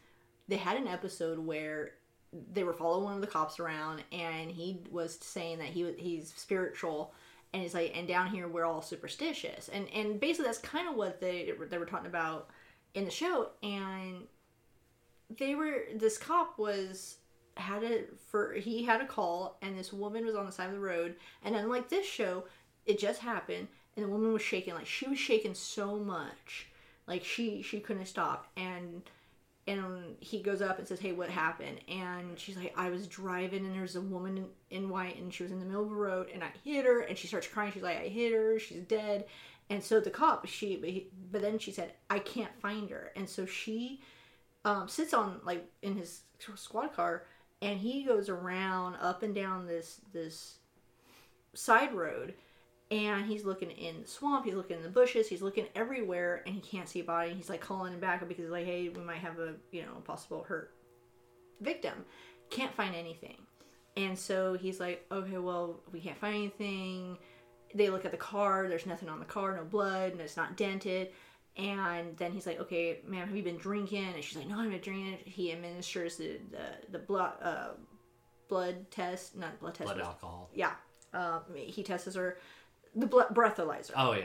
[0.48, 1.92] they had an episode where
[2.52, 6.32] they were following one of the cops around and he was saying that he he's
[6.36, 7.12] spiritual
[7.52, 9.68] and he's like and down here we're all superstitious.
[9.68, 12.48] And and basically that's kind of what they they were talking about
[12.94, 14.26] in the show and
[15.38, 17.16] they were this cop was
[17.56, 20.72] had a for he had a call and this woman was on the side of
[20.72, 22.44] the road and unlike this show
[22.86, 26.68] it just happened and the woman was shaking like she was shaking so much
[27.06, 29.02] like she she couldn't stop and
[29.66, 31.78] and he goes up and says hey what happened?
[31.88, 35.52] And she's like i was driving and there's a woman in, white and she was
[35.52, 37.72] in the middle of the road and i hit her and she starts crying.
[37.72, 38.58] She's like i hit her.
[38.58, 39.26] She's dead.
[39.70, 43.12] And so the cop she but, he, but then she said i can't find her.
[43.16, 44.00] And so she
[44.64, 46.22] um, sits on like in his
[46.56, 47.24] squad car
[47.60, 50.56] and he goes around up and down this this
[51.54, 52.34] side road
[52.93, 56.55] and he's looking in the swamp he's looking in the bushes he's looking everywhere and
[56.55, 58.88] he can't see a body and he's like calling him back because he's like hey
[58.88, 60.74] we might have a you know possible hurt
[61.61, 62.05] victim.
[62.51, 63.36] Can't find anything.
[63.97, 67.18] And so he's like okay well we can't find anything.
[67.74, 70.57] They look at the car there's nothing on the car no blood and it's not
[70.57, 71.09] dented.
[71.57, 74.07] And then he's like okay ma'am have you been drinking?
[74.14, 75.18] And she's like no i'm not drinking.
[75.24, 77.68] He administers the the, the blood uh,
[78.49, 80.51] blood test not blood test Blood alcohol.
[80.53, 80.72] yeah
[81.14, 82.38] um, he tests her
[82.95, 84.24] the breathalyzer Oh yeah.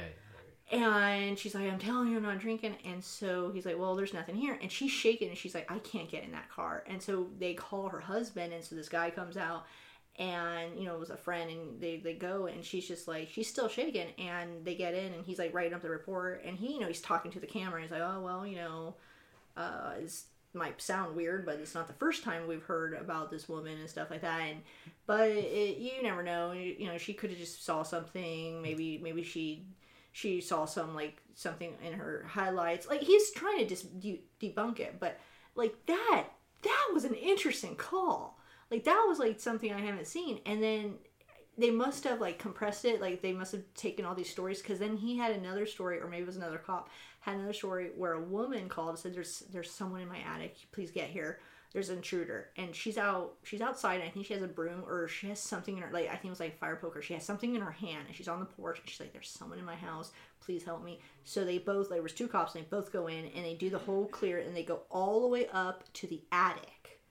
[0.71, 1.07] yeah.
[1.07, 4.13] and she's like i'm telling you i'm not drinking and so he's like well there's
[4.13, 7.01] nothing here and she's shaking and she's like i can't get in that car and
[7.01, 9.65] so they call her husband and so this guy comes out
[10.19, 13.29] and you know it was a friend and they, they go and she's just like
[13.31, 16.57] she's still shaking and they get in and he's like writing up the report and
[16.57, 18.95] he you know he's talking to the camera and he's like oh well you know
[19.55, 20.25] uh it's
[20.57, 23.89] might sound weird but it's not the first time we've heard about this woman and
[23.89, 24.41] stuff like that.
[24.41, 24.61] And
[25.05, 26.51] but it, you never know.
[26.51, 28.61] You, know she could have just saw something.
[28.61, 29.65] Maybe maybe she
[30.11, 32.87] she saw some like something in her highlights.
[32.87, 35.19] Like he's trying to de- debunk it but
[35.55, 36.27] like that
[36.63, 38.39] that was an interesting call.
[38.69, 40.39] Like that was like something i haven't seen.
[40.45, 40.95] And then
[41.57, 43.01] they must have like compressed it.
[43.01, 46.07] Like they must have taken all these stories because then he had another story or
[46.07, 46.89] maybe it was another cop
[47.27, 50.55] had another story where a woman called and said there's there's someone in my attic.
[50.71, 51.39] Please get here.
[51.73, 52.49] There's an intruder.
[52.55, 55.75] And she's out she's outside i think she has a broom or she has something
[55.75, 57.01] in her like i think it was like fire poker.
[57.01, 59.29] She has something in her hand and she's on the porch and she's like there's
[59.29, 60.11] someone in my house.
[60.39, 61.01] Please help me.
[61.25, 63.69] So they both there was two cops and they both go in and they do
[63.69, 67.01] the whole clear and they go all the way up to the attic.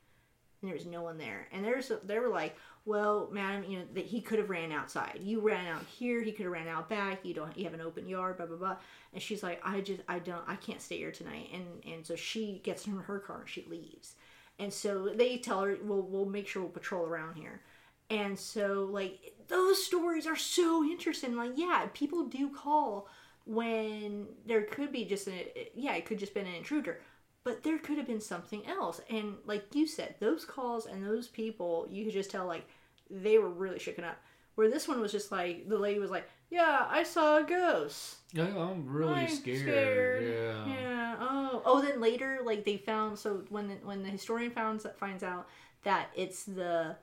[0.62, 1.49] And there was no one there.
[1.53, 2.57] And there's they were like
[2.87, 5.18] well madam you know that he could have ran outside.
[5.20, 7.80] You ran out here he could have ran out back you don't you have an
[7.80, 8.76] open yard blah blah blah.
[9.12, 11.51] And she's like i just i don't i can't stay here tonight.
[11.53, 14.14] And and so she gets in her car and she leaves.
[14.59, 17.61] And so they tell her we'll, we'll make sure we'll patrol around here.
[18.09, 21.37] And so like those stories are so interesting.
[21.37, 23.09] Like yeah people do call
[23.47, 27.01] when there could be just a yeah it could just been an intruder
[27.47, 29.01] but there could have been something else.
[29.09, 32.66] And like you said those calls and those people you could just tell like
[33.11, 34.17] they were really shaken up
[34.55, 38.17] where this one was just like the lady was like yeah i saw a ghost
[38.33, 40.23] Yeah, I'm really I'm scared.
[40.25, 40.67] Yeah.
[40.67, 41.17] yeah.
[41.19, 41.63] Oh.
[41.65, 41.81] Oh.
[41.83, 43.19] Then later, like they found.
[43.19, 45.49] So when the, when the historian finds finds out
[45.85, 46.97] that it's the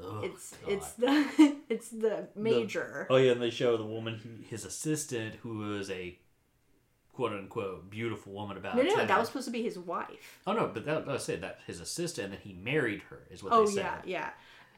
[0.00, 0.72] Oh, it's God.
[0.72, 3.06] it's the it's the major.
[3.10, 6.16] Oh yeah, and they show the woman, who, his assistant, who was a
[7.12, 9.06] quote unquote beautiful woman about no, no, no, town.
[9.08, 10.38] that was supposed to be his wife.
[10.46, 13.42] Oh no, but that I said that his assistant, and then he married her, is
[13.42, 13.84] what Oh they said.
[13.84, 14.30] yeah, yeah.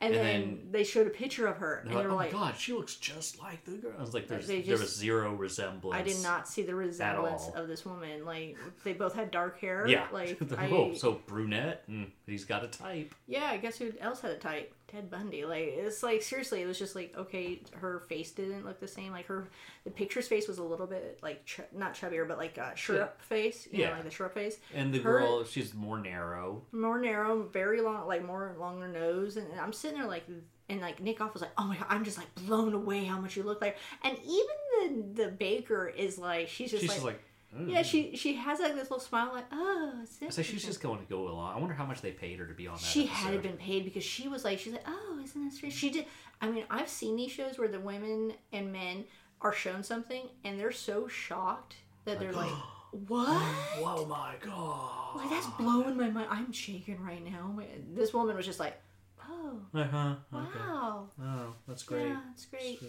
[0.03, 2.33] And, And then, then- they showed a picture of her, and they were oh like,
[2.33, 3.93] my god, she looks just like the girl.
[3.99, 6.01] I was like, there's, They there was zero resemblance.
[6.01, 8.25] I did not see the resemblance of this woman.
[8.25, 9.87] Like they both had dark hair.
[9.87, 10.07] Yeah.
[10.11, 13.15] Like The- I, oh, so brunette, and he's got a type.
[13.27, 13.47] yeah.
[13.51, 14.73] I guess who else had a type?
[14.91, 15.45] Ted Bundy.
[15.45, 19.13] Like it's like seriously, it was just like okay, her face didn't look the same.
[19.13, 19.49] Like her,
[19.85, 23.21] the picture's face was a little bit like ch- not chubbier, but like a shrimp
[23.23, 23.69] face.
[23.71, 23.95] You know, Yeah.
[23.95, 24.59] like the shrimp face.
[24.75, 26.63] And the Her- girl, she's more narrow.
[26.73, 30.25] more narrow, very long, like more longer nose, and I'm sitting there like,
[30.69, 33.21] and like Nick Groff was like, oh my god, I'm just like blown away how
[33.21, 36.97] much you look like, and even the the baker is like, she's just She's like,
[36.97, 37.23] just like.
[37.67, 41.05] Yeah, she she has like this little smile, like, oh, So she's just going to
[41.07, 41.57] go along.
[41.57, 42.81] I wonder how much they paid her to be on that.
[42.81, 45.75] She had been paid because she was like, she's like, oh, isn't that strange?
[45.75, 46.07] She did.
[46.41, 49.05] I mean, I've seen these shows where the women and men
[49.41, 52.53] are shown something, and they're so shocked that they're like,
[53.09, 53.43] what?
[53.79, 55.17] Oh my god.
[55.17, 56.29] Like that's blowing my mind.
[56.31, 57.59] I'm shaking right now.
[57.95, 58.81] This woman was just like,
[59.29, 60.15] "Oh, Uh huh.
[60.33, 60.59] Okay.
[60.59, 62.09] wow, Oh, that's great.
[62.09, 62.81] yeah, that's great.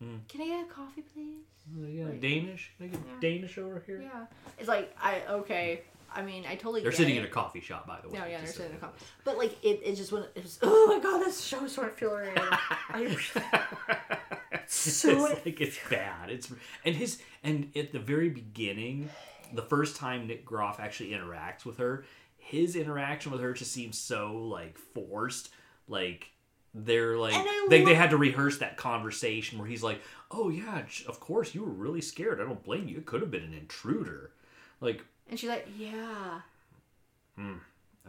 [0.00, 0.20] Do.
[0.28, 1.44] Can I get a coffee, please?"
[1.82, 2.72] Uh, yeah, Like- Danish.
[2.78, 3.20] Can I get Yeah.
[3.20, 4.00] Danish over here.
[4.02, 4.26] Yeah,
[4.58, 5.82] it's like I okay.
[6.12, 6.80] I mean, I totally.
[6.82, 7.20] They're get sitting it.
[7.20, 8.18] in a coffee shop, by the way.
[8.18, 9.04] No, yeah, they're sitting in a so coffee.
[9.24, 10.26] But like it, it just went.
[10.34, 10.58] It was.
[10.62, 12.42] Oh my god, this show is so infuriating.
[12.90, 13.16] I,
[14.66, 16.30] So- it's like it's bad.
[16.30, 16.52] It's
[16.84, 19.08] and his and at the very beginning,
[19.52, 22.04] the first time Nick Groff actually interacts with her,
[22.38, 25.50] his interaction with her just seems so like forced.
[25.88, 26.30] Like
[26.74, 30.00] they're like And I they, they had to rehearse that conversation where he's like,
[30.30, 32.40] "Oh yeah, of course you were really scared.
[32.40, 32.98] I don't blame you.
[32.98, 34.30] It could have been an intruder."
[34.80, 36.40] Like and she's like, yeah.
[37.36, 37.54] Hmm.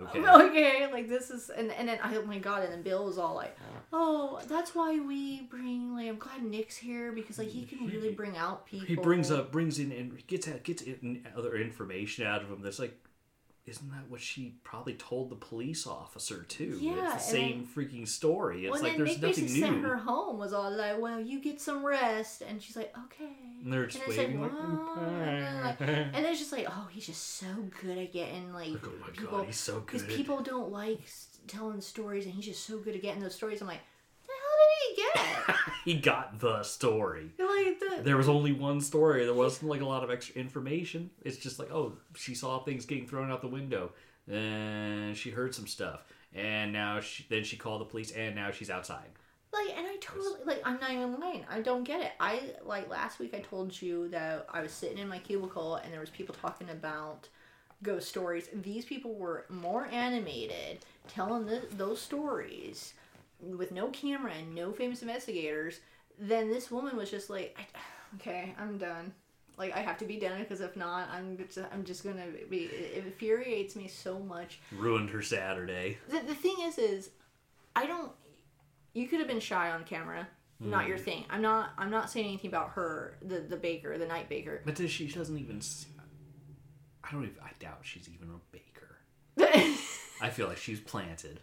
[0.01, 3.18] okay, Okay, like this is, and and then oh my god, and then Bill was
[3.18, 3.55] all like,
[3.93, 8.12] "Oh, that's why we bring like I'm glad Nick's here because like he can really
[8.12, 12.26] bring out people." he brings up brings in and gets at, gets in other information
[12.26, 12.97] out of him that's like
[13.72, 18.07] isn't that what she probably told the police officer too Yeah, it's the same freaking
[18.07, 20.99] story it's Well, like then there's Nick nothing basically sent her home was all like,
[20.99, 23.32] "Well, you get some rest," and she's like, "Okay."
[23.63, 26.67] and they're just and like, waiting like, "Oh," and like- and then it's just like,
[26.69, 27.47] "Oh, he's just so
[27.82, 30.99] good at getting like oh my people god he's so good." because people don't like
[31.47, 33.91] telling stories, and he's just so good at getting those stories." I'm like, "The hell
[34.82, 35.55] did he get?"
[35.86, 39.86] he got the story like the there was only one story there wasn't like a
[39.86, 43.47] lot of extra information it's just like oh she saw things getting thrown out the
[43.47, 43.91] window
[44.27, 46.03] and she heard some stuff
[46.34, 49.09] and now she then she called the police and now she's outside
[49.53, 50.61] Like, and I totally like.
[50.63, 51.45] I'm not even lying.
[51.49, 52.11] I don't get it.
[52.21, 53.34] I like last week.
[53.34, 56.69] I told you that I was sitting in my cubicle and there was people talking
[56.69, 57.27] about
[57.84, 58.47] ghost stories.
[58.53, 62.93] These people were more animated, telling th those stories
[63.42, 65.80] with no camera and no famous investigators.
[66.20, 69.14] then this woman was just like, I, okay, I'm done.
[69.58, 72.64] Like I have to be done because if not, I'm just, I'm just gonna be.
[72.64, 77.10] It infuriates me so much ruined her saturday the, the thing is is
[77.76, 78.12] i don't
[78.94, 80.28] you could have been shy on camera
[80.64, 81.06] not your mm-hmm.
[81.06, 84.62] thing i'm not i'm not saying anything about her the the baker the night baker
[84.64, 85.62] But does she, she doesn't even.
[87.04, 87.36] I don't even.
[87.44, 88.98] I doubt she's even a baker.
[90.22, 91.39] I feel like she's planted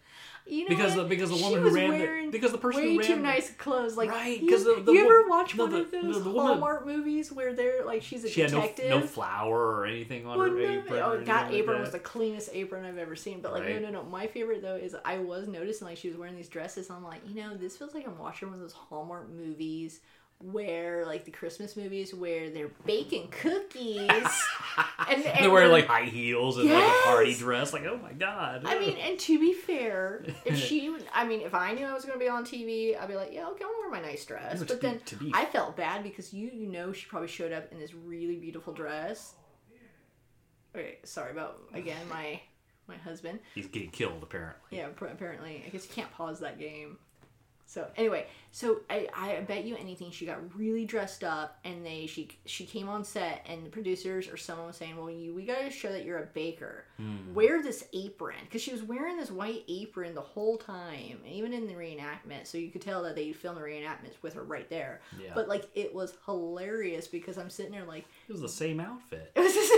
[0.49, 1.03] you know because what?
[1.05, 3.15] the because the woman who ran wearing the, because the person way who ran too
[3.17, 5.81] the- nice clothes like Right, you, 'cause the- the you ever watch no, one the-
[5.81, 8.91] of those the- woman- hallmark movies where they're like she's a she had no detective
[8.91, 11.03] no flour or anything on Well, her no, apron.
[11.03, 11.81] oh, that like apron that.
[11.83, 13.41] was the cleanest apron I've ever seen.
[13.41, 13.81] But like, Right.
[13.83, 14.09] no, no, no.
[14.09, 16.89] My favorite though is I was noticing like she was wearing these dresses.
[16.89, 20.01] And I'm like, you know, this feels like I'm watching one of those Hallmark movies
[20.41, 26.05] where like the Christmas movies where they're baking cookies and, and They're wearing like high
[26.05, 27.73] heels and like a party dress.
[27.73, 28.63] Like, oh my god.
[28.65, 32.05] I mean, and to be fair, if she, I mean, if I knew I was
[32.05, 34.25] going to be on TV, I'd be like, yeah, okay, I'm gonna wear my nice
[34.25, 34.61] dress.
[34.61, 37.29] No, but be- then to be- I felt bad because you, you know, she probably
[37.29, 39.35] showed up in this really beautiful dress.
[40.77, 42.41] Okay, sorry about again my
[42.87, 43.41] my husband.
[43.55, 44.79] he's getting killed apparently.
[44.79, 46.99] Yeah, apparently, I guess you can't pause that game.
[47.69, 52.07] So anyway, so I, I bet you anything she got really dressed up, and they
[52.07, 55.45] she she came on set, and the producers or someone was saying, "Well, you we
[55.45, 56.87] got to show that you're a baker.
[56.97, 57.35] Hmm.
[57.35, 61.67] Wear this apron because she was wearing this white apron the whole time, even in
[61.67, 62.47] the reenactment.
[62.47, 65.03] So you could tell that they filmed the reenactments with her right there.
[65.23, 65.33] Yeah.
[65.35, 69.31] But like it was hilarious because I'm sitting there like It was the same outfit.
[69.37, 69.73] it was just,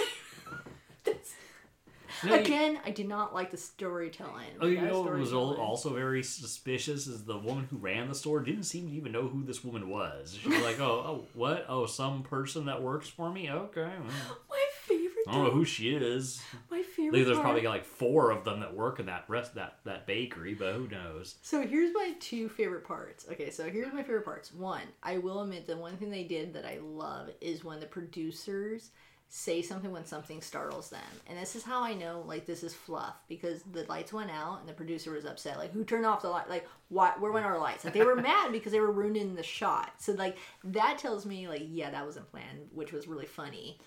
[2.22, 2.80] You know, you- again.
[2.84, 4.46] I did not like the storytelling.
[4.60, 8.14] Oh, you know what was al- also very suspicious is the woman who ran the
[8.14, 10.36] store didn't seem to even know who this woman was.
[10.40, 11.66] She was like, "Oh, oh, what?
[11.68, 13.50] Oh, some person that works for me.
[13.50, 15.10] Okay, well, My favorite.
[15.28, 16.42] I don't know who she is.
[16.70, 17.18] My favorite.
[17.18, 20.06] Like, there's part- probably like four of them that work in that rest that that
[20.06, 21.36] bakery, but who knows?
[21.42, 23.26] So here's my two favorite parts.
[23.30, 24.52] Okay, so here's my favorite parts.
[24.52, 27.86] One, I will admit the one thing they did that I love is when the
[27.86, 28.90] producers
[29.32, 31.00] say something when something startles them.
[31.28, 34.58] And this is how I know like this is fluff because the lights went out
[34.58, 35.56] and the producer was upset.
[35.56, 36.50] Like who turned off the light?
[36.50, 37.12] Like why?
[37.16, 37.84] Where went our lights?
[37.84, 39.92] Like they were mad because they were ruining the shot.
[39.98, 43.78] So like that tells me like yeah that wasn't planned, which was really funny.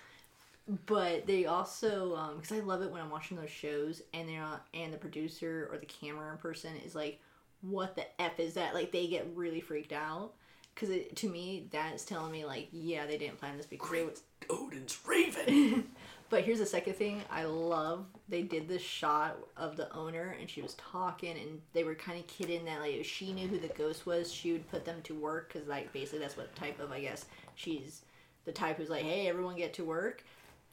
[0.86, 4.40] But they also um, because I love it when I'm watching those shows and they're
[4.40, 7.20] not, and the producer or the camera person is like
[7.60, 8.72] what the f is that?
[8.72, 10.32] Like they get really freaked out
[10.74, 14.18] because to me that's telling me like yeah they didn't plan this because they would
[14.50, 15.84] Odin's Raven.
[16.30, 18.06] but here's the second thing I love.
[18.28, 22.18] They did this shot of the owner and she was talking and they were kind
[22.18, 25.00] of kidding that like if she knew who the ghost was, she would put them
[25.04, 28.02] to work because like basically that's what type of I guess she's
[28.44, 30.22] the type who's like, hey, everyone get to work.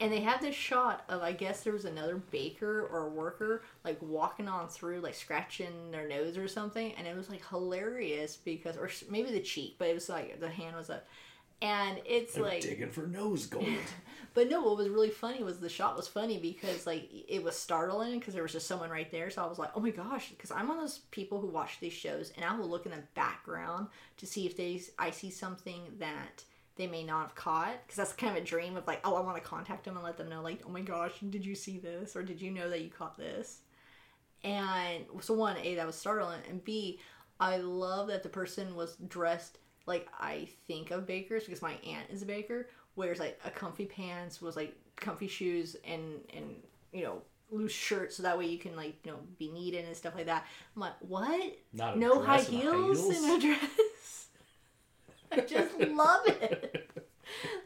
[0.02, 3.62] And they had this shot of I guess there was another baker or a worker
[3.86, 8.36] like walking on through like scratching their nose or something, and it was like hilarious
[8.36, 11.06] because or maybe the cheek, but it was like the hand was up,
[11.62, 13.68] and it's They're like digging for nose gold.
[14.34, 17.56] but no, what was really funny was the shot was funny because like it was
[17.56, 19.30] startling because there was just someone right there.
[19.30, 21.80] So I was like, oh my gosh, because I'm one of those people who watch
[21.80, 23.88] these shows and I will look in the background
[24.18, 26.44] to see if they I see something that
[26.76, 29.22] they may not have caught because that's kind of a dream of like, oh, I
[29.22, 31.78] want to contact them and let them know like, oh my gosh, did you see
[31.78, 33.60] this or did you know that you caught this?
[34.44, 37.00] And so one, a that was startling, and b,
[37.40, 42.10] I love that the person was dressed like I think of bakers because my aunt
[42.10, 46.56] is a baker, wears like a comfy pants, was like comfy shoes and and
[46.92, 49.96] you know loose shirt so that way you can like you know be needed and
[49.96, 50.46] stuff like that.
[50.76, 51.58] I'm like, what?
[51.74, 53.24] Not no high and high heels, heels?
[53.24, 53.70] in a dress.
[55.32, 56.90] I just love it.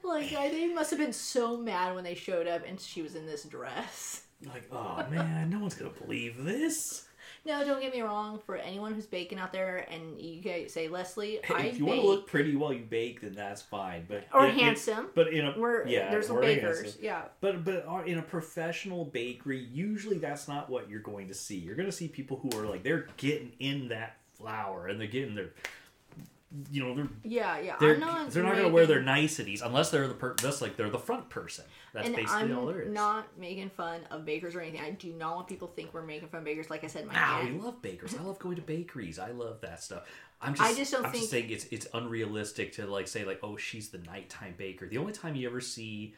[0.03, 3.15] Like I, they must have been so mad when they showed up and she was
[3.15, 4.21] in this dress.
[4.45, 7.07] Like, oh man, no one's gonna believe this.
[7.47, 8.39] No, don't get me wrong.
[8.45, 11.89] For anyone who's baking out there, and you guys say Leslie, I if you bake,
[11.93, 14.05] want to look pretty while you bake, then that's fine.
[14.07, 15.09] But or handsome.
[15.15, 17.01] but in a We're yeah, there's or bakers, handsome.
[17.03, 17.21] yeah.
[17.41, 21.57] But but are- in a professional bakery, usually that's not what you're going to see.
[21.57, 25.07] You're going to see people who are like they're getting in that flour and they're
[25.07, 25.51] getting their,
[26.71, 27.75] you know, they're Yeah, yeah.
[27.79, 30.61] they're, I'm not they're not going to wear their niceties unless they're the per- that's
[30.61, 31.65] like they're the front person.
[31.93, 32.93] That's and basically I'm all there is.
[32.93, 34.81] not making fun of bakers or anything.
[34.81, 36.69] I do not want people to think we're making fun of bakers.
[36.69, 37.63] Like I said, my Ah, we aunt.
[37.63, 38.15] love bakers.
[38.19, 39.17] I love going to bakeries.
[39.19, 40.03] I love that stuff.
[40.41, 43.39] I'm just, I just don't I'm think- saying it's it's unrealistic to like say like,
[43.43, 44.87] oh, she's the nighttime baker.
[44.87, 46.13] The only time you ever see,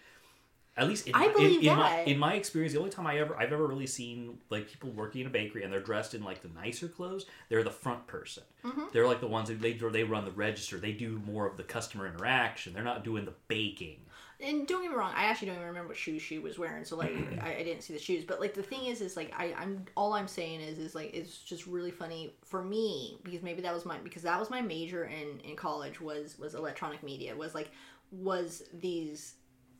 [0.78, 2.08] at least in, I my, believe in, in my that.
[2.08, 5.22] in my experience, the only time I ever I've ever really seen like people working
[5.22, 7.26] in a bakery and they're dressed in like the nicer clothes.
[7.50, 8.44] They're the front person.
[8.64, 8.84] Mm-hmm.
[8.94, 10.78] They're like the ones who they they run the register.
[10.78, 12.74] They do more of the customer interaction.
[12.74, 14.02] They're not doing the baking.
[14.40, 16.86] and don't get me wrong, I actually don't even remember what shoes she was wearing,
[16.86, 17.12] so like
[17.42, 18.24] I, I didn't see the shoes.
[18.24, 21.12] But like the thing is, is like I, I'm all I'm saying is is like
[21.14, 24.62] it's just really funny for me because maybe that was my because that was my
[24.62, 27.72] major in in college was was electronic media was like
[28.12, 29.34] was these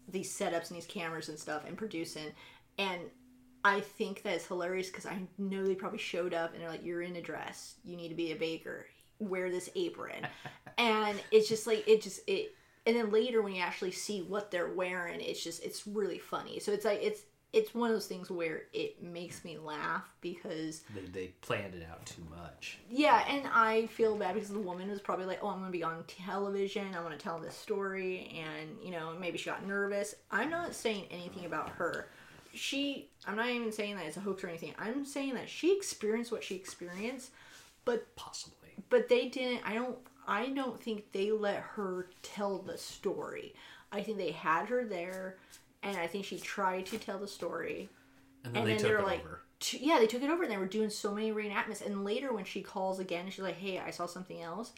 [0.08, 2.32] these setups and these cameras and stuff and producing
[2.78, 3.02] and
[3.64, 6.86] I think that it's hilarious because I know they probably showed up and they're like,
[6.86, 7.76] "You're in a dress.
[7.84, 8.88] You need to be a baker.
[9.20, 10.28] Wear this apron,"
[10.78, 12.54] and it's just like it just it.
[12.86, 16.60] And then later when you actually see what they're wearing, it's just it's really funny.
[16.60, 17.24] So it's like it's
[17.54, 21.86] it's one of those things where it makes me laugh because They they planned it
[21.90, 22.78] out too much.
[22.90, 25.78] yeah, and I feel bad because the woman was probably like, "Oh, I'm going to
[25.78, 26.94] be on television.
[26.96, 30.14] I want to tell this story," and you know, maybe she got nervous.
[30.30, 32.08] I'm not saying anything about her.
[32.54, 34.74] She, I'm not even saying that it's a hoax or anything.
[34.80, 37.32] I'm saying that she experienced what she experienced,
[37.86, 38.70] but Possibly.
[38.90, 39.62] but they didn't.
[39.66, 39.98] I don't.
[40.28, 43.54] I don't think they let her tell the story.
[43.92, 45.38] I think they had her there,
[45.88, 47.90] and I think she tried to tell the story,
[48.44, 49.42] And then and they then took they were it like, over.
[49.60, 51.86] t- yeah, they took it over and they were doing so many reenactments.
[51.86, 54.74] And later, when she calls again, she's like, hey, I saw something else.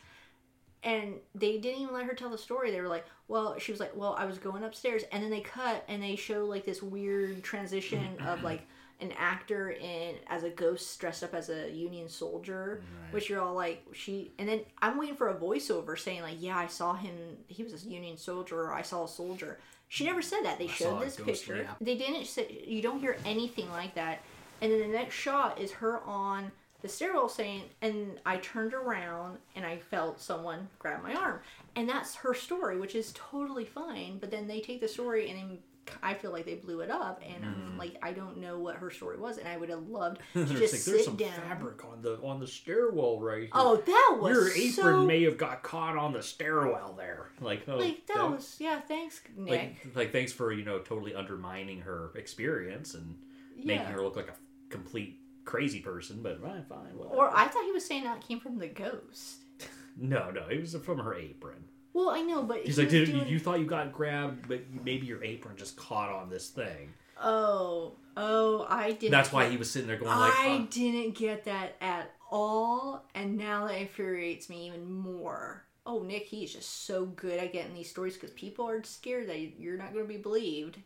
[0.82, 2.72] And they didn't even let her tell the story.
[2.72, 5.04] They were like, well, she was like, well, I was going upstairs.
[5.12, 8.62] And then they cut and they show like this weird transition of like
[9.02, 12.82] an actor in as a ghost dressed up as a Union soldier,
[13.12, 14.32] which you're all like, she.
[14.40, 17.14] And then I'm waiting for a voiceover saying, like, yeah, I saw him.
[17.48, 19.60] He was a Union soldier or I saw a soldier.
[19.90, 20.60] She never said that.
[20.60, 21.64] They saw showed this picture.
[21.64, 21.78] lamp.
[21.82, 24.22] They didn't say, you don't hear anything like that.
[24.62, 29.40] And then the next shot is her on the stairwell saying, and I turned around
[29.56, 31.40] and I felt someone grab my arm.
[31.76, 34.20] And that's her story, which is totally fine.
[34.20, 35.58] But then they take the story and then
[36.04, 37.22] I feel like they blew it up.
[37.26, 37.78] And I'm mm.
[37.78, 39.38] like, I don't know what her story was.
[39.38, 41.32] And I would have loved to just like, sit there's some down.
[41.48, 43.50] fabric on the on the stairwell right here.
[43.54, 47.30] Oh, that was Your apron so, may have got caught on the stairwell there.
[47.42, 48.80] Like, oh, like that that- was yeah.
[48.82, 49.78] Thanks, Nick.
[49.86, 53.16] like, like thanks for you know totally undermining her experience and
[53.56, 54.36] making her look like a
[54.70, 56.22] complete crazy person.
[56.22, 56.98] But fine, fine.
[56.98, 57.16] Whatever.
[57.16, 59.44] or I thought he was saying that came from the ghost.
[59.98, 61.66] no, no, it was from her apron.
[62.00, 64.62] Well, I know, but He's he like, dude, doing- you thought you got grabbed, but
[64.86, 66.94] maybe your apron just caught on this thing.
[67.22, 69.12] Oh, oh, I didn't.
[69.12, 73.04] That's why he was sitting there going like, I "Uh, didn't get that at all,
[73.14, 75.66] and now that infuriates me even more.
[75.86, 79.60] Oh, Nick, he's just so good at getting these stories because people are scared that
[79.60, 80.78] you're not going to be believed.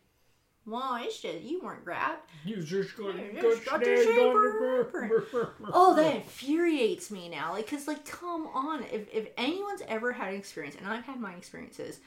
[0.66, 2.22] Well, it's just you weren't grabbed.
[2.44, 6.14] you just got, You got just got got your snagged on shaper." the- Oh, that
[6.16, 7.52] infuriates me now.
[7.52, 8.82] Like, cause like, come on.
[8.84, 12.00] If if anyone's ever had an experience, and I've had my experiences,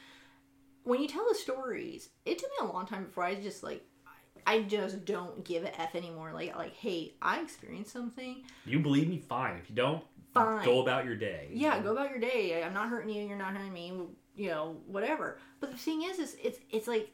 [0.84, 3.84] when you tell the stories, it took me a long time before I just like,
[4.46, 6.32] I just don't give a f anymore.
[6.32, 8.42] Like, like, hey, I experienced something.
[8.64, 9.18] You believe me?
[9.18, 9.58] Fine.
[9.62, 10.02] If you don't,
[10.34, 10.64] Fine.
[10.64, 11.48] go about your day.
[11.52, 12.62] Yeah, go about your day.
[12.64, 13.22] I'm not hurting you.
[13.26, 13.92] You're not hurting me.
[14.36, 15.38] You know, whatever.
[15.60, 17.10] But the thing is, is it's it's like,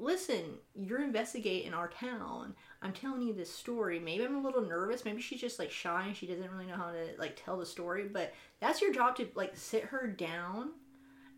[0.00, 0.42] listen,
[0.74, 2.54] you're investigating our town.
[2.82, 4.00] I'm telling you this story.
[4.00, 5.04] Maybe I'm a little nervous.
[5.04, 7.66] Maybe she's just like shy and she doesn't really know how to like tell the
[7.66, 8.08] story.
[8.10, 10.70] But that's your job to like sit her down.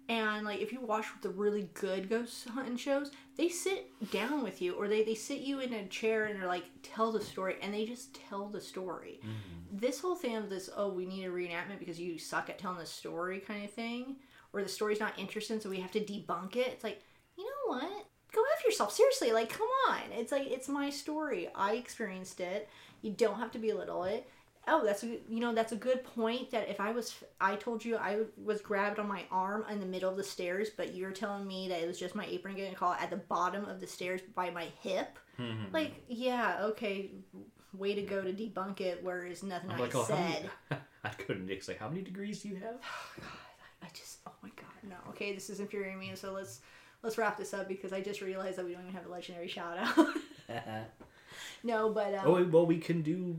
[0.08, 4.60] And like if you watch the really good ghost hunting shows, they sit down with
[4.60, 7.56] you or they, they sit you in a chair and they're like tell the story
[7.62, 9.78] and they just tell the story mm-hmm.
[9.78, 12.78] this whole thing of this oh we need a reenactment because you suck at telling
[12.78, 14.16] the story kind of thing
[14.52, 17.00] or the story's not interesting so we have to debunk it it's like
[17.38, 20.00] you know what go after yourself seriously like come on.
[20.12, 21.48] It's like it's my story.
[21.54, 22.68] I experienced it.
[23.02, 24.28] You don't have to belittle it.
[24.68, 27.84] Oh that's a you know that's a good point that if i was i told
[27.84, 31.10] you i was grabbed on my arm in the middle of the stairs but you're
[31.10, 33.88] telling me that it was just my apron getting caught at the bottom of the
[33.88, 35.18] stairs by my hip?
[35.36, 35.72] Mhm.
[35.72, 37.10] like yeah okay.
[37.76, 41.08] Way to go to debunk it whereas nothing I'm i like, oh, said many, I
[41.08, 41.46] couldn't.
[41.46, 42.76] Nick's like, how many degrees do you have?
[43.82, 44.96] I just oh my god no.
[45.08, 46.60] Okay this is infuriating me so let's
[47.02, 49.48] let's wrap this up because I just realized that we don't even have a legendary
[49.48, 50.06] shout out
[51.62, 53.36] no but um, oh, well, we can do.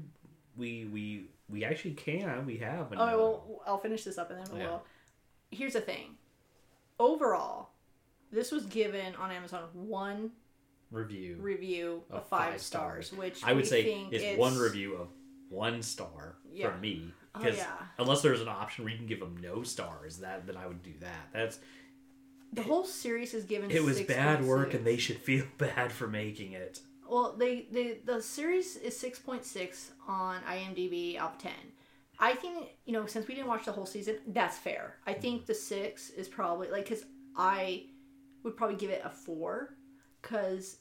[0.58, 2.46] We we we actually can.
[2.46, 2.94] We have.
[2.96, 4.78] oh well I'll finish this up and then we'll Yeah.
[5.58, 6.16] here's the thing
[7.00, 7.70] overall
[8.32, 10.32] this was given on Amazon one
[10.92, 11.38] review.
[11.40, 13.20] review of, five, five stars, stars.
[13.20, 15.08] which I would say it's, one review of
[15.50, 16.72] one star Yeah.
[16.72, 17.14] from me.
[17.36, 17.72] Oh, Because yeah.
[18.00, 20.82] unless there's an option where you can give them no stars, that then I would
[20.82, 21.28] do that.
[21.32, 21.60] That's
[22.54, 24.76] the whole series is given it was bad work, 6.6.
[24.76, 26.80] and they should feel bad for making it.
[27.10, 31.52] Well, they, they the series is six point six on IMDb out of ten.
[32.20, 34.96] I think you know since we didn't watch the whole season, that's fair.
[35.06, 35.22] I mm-hmm.
[35.22, 37.86] think the six is probably like because I
[38.44, 39.76] would probably give it a four
[40.22, 40.78] because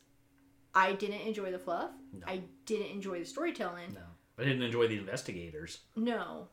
[0.75, 1.91] I didn't enjoy the fluff.
[2.13, 2.27] No.
[2.27, 3.93] I didn't enjoy the storytelling.
[3.95, 4.01] No,
[4.39, 5.81] I didn't enjoy the investigators.
[5.97, 6.49] No,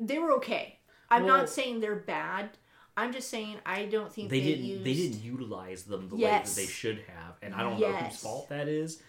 [0.00, 0.78] they were okay.
[1.10, 2.50] I'm Well- not saying they're bad.
[2.96, 4.64] I'm just saying I don't think They they, didn't.
[4.64, 4.84] used.
[4.84, 8.18] They didn't utilize them the way that they should have, and I don't know whose
[8.18, 9.02] fault that is.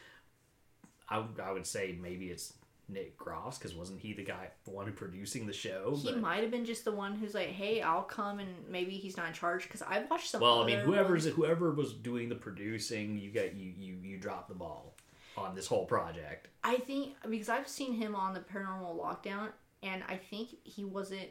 [1.10, 2.54] I, would- I would say maybe it's
[2.90, 5.96] Nick Groff's because wasn't he the guy, the one who producing the show?
[6.02, 8.92] He But- might have been just the one who's like, "Hey, I'll come," and maybe
[8.92, 9.64] he's not in charge.
[9.64, 10.42] Because I've watched some.
[10.42, 11.36] Well, I mean, whoever's ones.
[11.36, 14.96] whoever was doing the producing, you got you you you dropped the ball
[15.38, 16.48] on this whole project.
[16.64, 19.50] I think because I've seen him on the Paranormal Lockdown,
[19.84, 21.30] and I think he wasn't.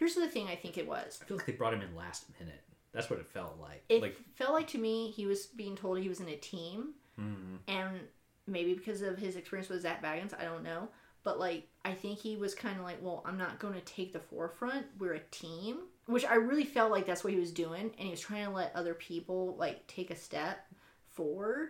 [0.00, 1.18] Here's the thing: I think it was.
[1.20, 2.62] I feel like they brought him in last minute.
[2.92, 3.84] That's what it felt like.
[3.90, 6.94] It like felt like to me he was being told he was in a team,
[7.20, 7.58] mhm.
[7.68, 8.00] and
[8.46, 10.88] maybe because of his experience with Zak Bagans, I don't know.
[11.22, 14.14] But like, I think he was kind of like, well, I'm not going to take
[14.14, 14.86] the forefront.
[14.98, 18.10] We're a team, which I really felt like that's what he was doing, and he
[18.10, 20.66] was trying to let other people like take a step
[21.10, 21.68] forward.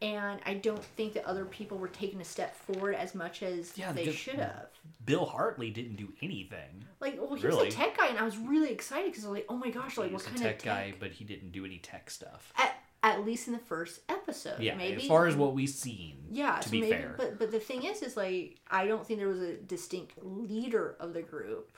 [0.00, 3.76] And I don't think that other people were taking a step forward as much as
[3.76, 4.68] Yeah, they should have.
[5.06, 6.84] Bill Hartley didn't do anything.
[7.00, 7.66] Like, well, he Really?
[7.66, 9.70] was a tech guy, and I was really excited because I was like, oh my
[9.70, 12.10] gosh, like, he what kind a tech of guy, but he didn't do any tech
[12.10, 12.52] stuff.
[12.58, 15.02] At, at least in the first episode, Yeah, maybe.
[15.02, 16.16] as far as what we've seen.
[16.30, 17.14] yeah, to so be maybe, fair.
[17.16, 20.96] but but the thing is, is like I don't think there was a distinct leader
[20.98, 21.76] of the group,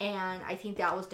[0.00, 1.06] and I think that was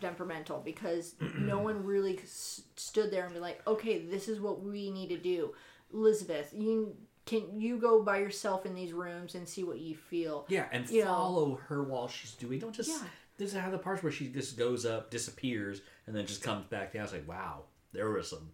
[0.00, 4.62] detrimental because no one really s- stood there and be like, okay, this is what
[4.62, 5.54] we need to do.
[5.94, 10.44] Elizabeth, you can you go by yourself in these rooms and see what you feel.
[10.48, 11.06] Yeah, and You know.
[11.14, 12.58] follow her while she's doing.
[12.58, 12.90] Don't just.
[12.90, 13.06] Yeah.
[13.38, 16.66] This is how the parts where she just goes up, disappears, and then just comes
[16.66, 17.04] back down.
[17.04, 17.62] It's like, wow,
[17.92, 18.50] there was some.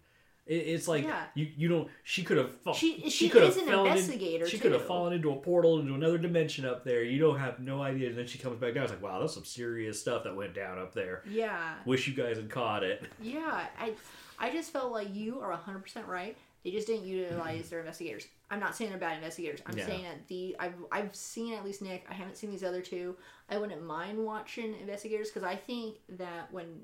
[0.46, 1.24] It, it's like Yeah.
[1.34, 1.88] you you don't.
[2.04, 2.52] She could have.
[2.62, 5.30] fa- She- she could is have an fallen in- investigator, she could have fallen into
[5.32, 7.02] a portal into another dimension up there.
[7.02, 8.08] You don't have no idea.
[8.08, 8.84] And then she comes back down.
[8.84, 11.22] It's like, wow, that's some serious stuff that went down up there.
[11.28, 11.74] Yeah.
[11.84, 13.02] Wish you guys had caught it.
[13.20, 13.92] Yeah, I,
[14.38, 16.36] I just felt like you are hundred percent right.
[16.64, 17.68] They just didn't utilize mm-hmm.
[17.70, 18.26] their investigators.
[18.50, 19.60] I'm not saying they're bad investigators.
[19.66, 19.86] I'm Yeah.
[19.86, 22.04] saying that the I've I've seen at least Nick.
[22.08, 23.16] I haven't seen these other two.
[23.48, 26.82] I wouldn't mind watching investigators because I think that when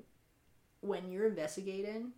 [0.81, 2.11] when you're investigating,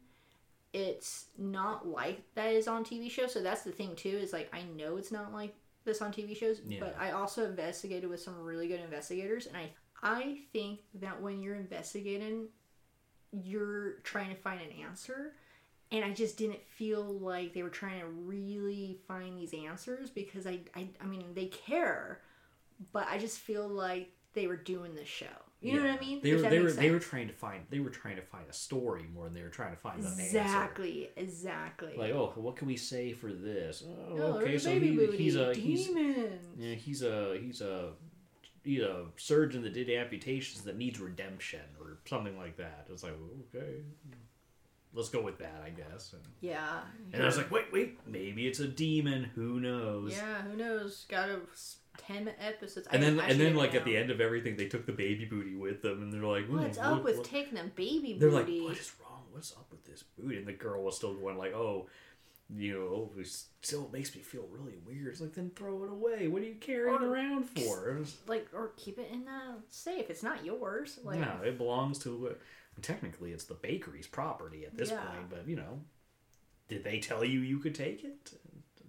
[0.73, 3.33] it's not like that is on TV shows.
[3.33, 4.09] So that's the thing too.
[4.09, 5.55] Is like I know it's not like
[5.85, 6.79] this on TV shows, Yeah.
[6.81, 9.71] but I also investigated with some really good investigators, and I
[10.03, 12.49] I think that when you're investigating,
[13.31, 15.33] you're trying to find an answer.
[15.91, 20.45] And I just didn't feel like they were trying to really find these answers because
[20.45, 22.21] I, I, I mean, they care,
[22.91, 25.25] but I just feel like they were doing the show.
[25.59, 26.19] You know what I mean?
[26.21, 28.45] They were they were makes they were trying to find they were trying to find
[28.47, 30.21] a story more than they were trying to find an answer.
[30.21, 31.95] exactly, exactly.
[31.97, 33.83] Like, oh, what can we say for this?
[33.87, 35.89] Oh, oh, okay, so he, he's a he's
[36.57, 37.93] yeah, he's a he's a
[38.63, 42.85] he's a surgeon that did amputations that needs redemption or something like that.
[42.91, 43.13] It's like
[43.55, 43.81] okay,
[44.97, 46.11] let's go with that, I guess.
[46.13, 46.81] And, Yeah.
[47.13, 49.25] and I was like, wait, wait, maybe it's a demon.
[49.35, 50.11] Who knows?
[50.11, 51.05] Yeah, who knows?
[51.07, 51.39] Got a
[51.97, 52.87] ten episodes.
[52.91, 55.25] And I then, and then, like at the end of everything, they took the baby
[55.25, 58.17] booty with them, and they're like, "Hmm, what's what- up with what- taking a baby
[58.19, 58.61] They're like, booty?
[58.61, 59.23] what is wrong?
[59.31, 60.37] What's up with this booty?
[60.37, 61.87] And the girl was still going like, oh,
[62.55, 63.27] you know, oh, it
[63.61, 65.07] still makes me feel really weird.
[65.09, 66.27] It's like, then throw it away.
[66.29, 67.99] What are you carrying Or- around for?
[68.25, 70.09] Like, or keep it in the safe.
[70.09, 70.97] It's not yours.
[71.03, 72.35] Like, no, it belongs to.
[72.81, 75.01] Technically, it's the bakery's property at this Yeah.
[75.01, 75.29] point.
[75.29, 75.81] But you know,
[76.67, 78.33] did they tell you you could take it?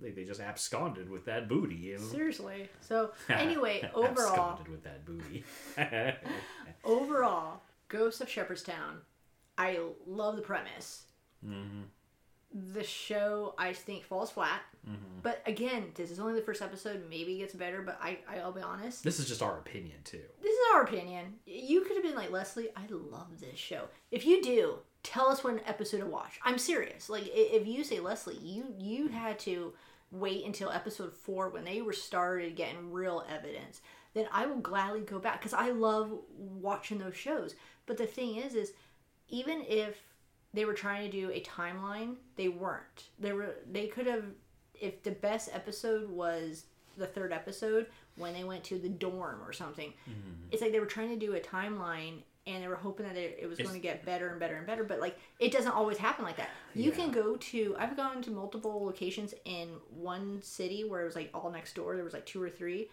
[0.00, 1.96] They, they just absconded with that booty.
[1.98, 2.68] Seriously.
[2.80, 5.44] So anyway, overall, absconded with that booty.
[6.84, 9.00] overall, Ghosts of Shepherdstown.
[9.56, 11.04] I love the premise.
[11.44, 11.82] hmm
[12.72, 14.60] The show, I think, falls flat.
[14.88, 17.04] Hmm But again, this is only the first episode.
[17.10, 19.04] Maybe it gets better, but I, I'll be honest.
[19.04, 20.22] This is just our opinion too.
[20.42, 21.34] This is our opinion.
[21.46, 22.68] You could have been like Leslie.
[22.76, 23.88] I love this show.
[24.10, 26.40] If you do, tell us what episode to watch.
[26.44, 27.08] I'm serious.
[27.08, 29.72] Like if you say Leslie, you you had to
[30.10, 33.80] wait until episode four when they were started getting real evidence.
[34.14, 37.54] Then I will gladly go back because I love watching those shows.
[37.86, 38.72] But the thing is, is
[39.28, 39.96] even if
[40.54, 43.10] they were trying to do a timeline, they weren't.
[43.18, 43.56] They were.
[43.70, 44.24] They could have.
[44.80, 46.64] If the best episode was
[46.96, 50.32] the third episode when they went to the dorm or something, mm-hmm.
[50.50, 53.38] it's like they were trying to do a timeline and they were hoping that it,
[53.40, 54.82] it was It's- going to get better and better and better.
[54.82, 56.50] But like it doesn't always happen like that.
[56.74, 57.76] You can go to.
[57.78, 61.94] I've gone to multiple locations in one city where it was like all next door.
[61.94, 62.88] There was like two or three,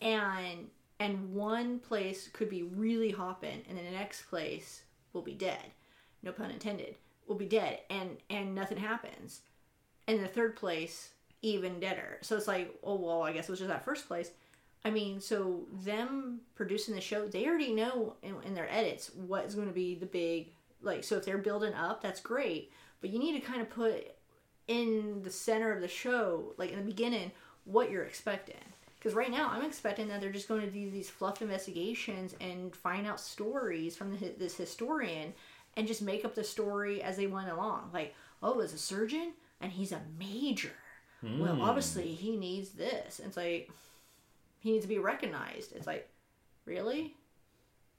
[0.00, 0.68] and
[0.98, 5.72] and one place could be really hopping, and then the next place will be dead.
[6.22, 6.96] No pun intended.
[7.26, 9.40] Will be dead, and and nothing happens.
[10.06, 11.10] And the third place
[11.42, 12.18] even deader.
[12.22, 14.30] So it's like, oh well, I guess it was just that first place.
[14.84, 19.44] I mean, so them producing the show, they already know in, in their edits what
[19.44, 21.04] is going to be the big like.
[21.04, 22.70] So if they're building up, that's great.
[23.00, 24.14] But you need to kind of put
[24.68, 27.32] in the center of the show, like in the beginning,
[27.64, 28.56] what you're expecting.
[28.98, 32.74] Because right now, I'm expecting that they're just going to do these fluff investigations and
[32.74, 35.34] find out stories from the, this historian
[35.76, 37.90] and just make up the story as they went along.
[37.92, 40.72] Like, oh, it's a surgeon and he's a major.
[41.22, 43.20] Well, obviously, he needs this.
[43.24, 43.70] It's like,
[44.60, 45.72] he needs to be recognized.
[45.74, 46.08] It's like,
[46.64, 47.14] really?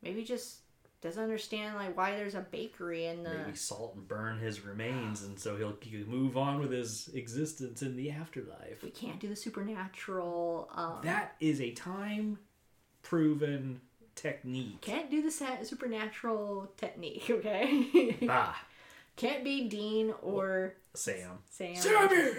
[0.01, 0.57] Maybe just
[1.01, 3.30] doesn't understand like why there's a bakery in the.
[3.45, 5.76] Maybe salt and burn his remains, and so he'll
[6.07, 8.82] move on with his existence in the afterlife.
[8.84, 10.70] We can't do the supernatural.
[10.74, 12.39] Um, That is a time
[13.03, 13.82] proven
[14.15, 14.82] technique.
[14.82, 15.32] can't do the
[15.63, 17.24] supernatural technique.
[17.30, 18.18] Okay.
[18.30, 18.59] Ah,
[19.15, 21.39] can't be Dean or Sam.
[21.49, 21.76] Sam.
[21.76, 22.32] Sammy!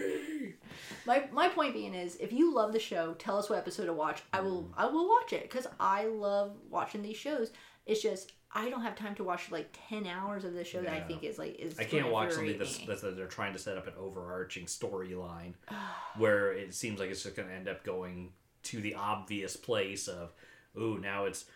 [1.08, 3.94] My my point being is, if you love the show, tell us what episode to
[3.94, 4.22] watch.
[4.32, 4.72] I will Mm.
[4.76, 7.50] I will watch it because I love watching these shows.
[7.86, 10.92] It's just I don't have time to watch like ten hours of this show that
[10.92, 11.78] I think is like is.
[11.78, 15.54] I can't watch something that's, that's that they're trying to set up an overarching storyline
[16.18, 18.32] where it seems like it's just going to end up going
[18.64, 20.34] to the obvious place of,
[20.78, 21.46] ooh, now it's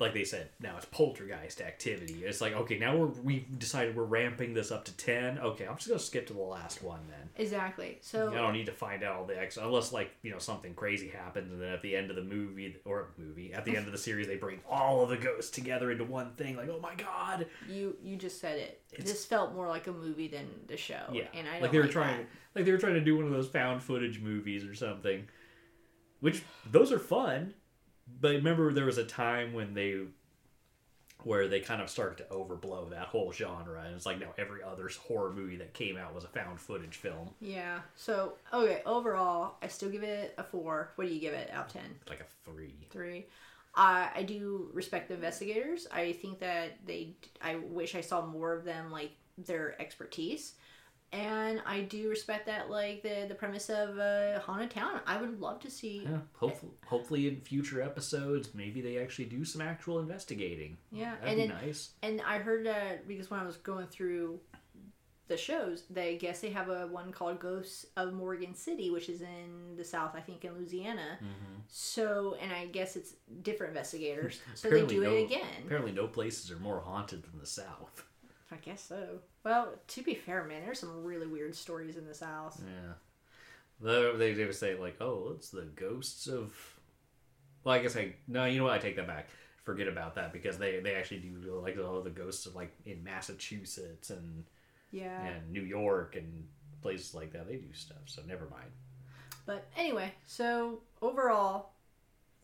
[0.00, 2.22] like they said, now it's poltergeist activity.
[2.24, 5.38] It's like, okay, now we're we've decided we're ramping this up to ten.
[5.38, 7.28] Okay, I'm just gonna skip to the last one then.
[7.36, 7.98] exactly.
[8.00, 10.74] So I don't need to find out all the X unless like you know something
[10.74, 13.86] crazy happens and then at the end of the movie or movie at the end
[13.86, 16.56] of the series they bring all of the ghosts together into one thing.
[16.56, 18.82] Like, oh my god, you you just said it.
[18.92, 21.02] It's- this felt more like a movie than the show.
[21.12, 22.26] Yeah, and I like they were like trying, that.
[22.54, 25.26] like they were trying to do one of those found footage movies or something,
[26.20, 27.54] which those are fun.
[28.20, 29.98] But remember, there was a time when they,
[31.22, 34.62] where they kind of started to overblow that whole genre, and it's like now every
[34.62, 37.80] other horror movie that came out was a found footage film, Yeah.
[37.94, 40.92] So okay, overall, I still give it a four.
[40.96, 41.94] What do you give it out of ten?
[42.08, 42.74] like a three.
[42.90, 43.26] Three.
[43.74, 45.86] I I do respect the investigators.
[45.92, 47.14] I think that they.
[47.40, 50.54] I wish I saw more of them, like their expertise,
[51.12, 55.00] and I do respect that, like the the premise of uh, haunted town.
[55.06, 56.02] I would love to see.
[56.04, 60.76] Yeah, hopefully, hopefully in future episodes, maybe they actually do some actual investigating.
[60.92, 61.90] Yeah, That'd and be then nice.
[62.02, 64.38] and I heard that because when I was going through
[65.26, 69.20] the shows, they guess they have a one called Ghosts of Morgan City, which is
[69.22, 71.18] in the south, I think, in Louisiana.
[71.18, 71.60] Mm-hmm.
[71.68, 74.40] So, and I guess it's different investigators.
[74.54, 75.46] So they do no- it again.
[75.64, 78.04] Apparently, no places are more haunted than the South.
[78.52, 79.20] I guess so.
[79.44, 82.60] Well, to be fair, man, there's some really weird stories in this house.
[82.64, 82.92] Yeah.
[83.80, 86.52] They, they, they would say, like, oh, it's the ghosts of.
[87.64, 88.14] Well, I guess I.
[88.28, 88.74] No, you know what?
[88.74, 89.28] I take that back.
[89.64, 93.04] Forget about that because they, they actually do, like, all the ghosts of, like, in
[93.04, 94.44] Massachusetts and,
[94.90, 95.20] Yeah.
[95.22, 96.46] and New York and
[96.82, 97.46] places like that.
[97.46, 98.70] They do stuff, so never mind.
[99.46, 101.70] But anyway, so overall,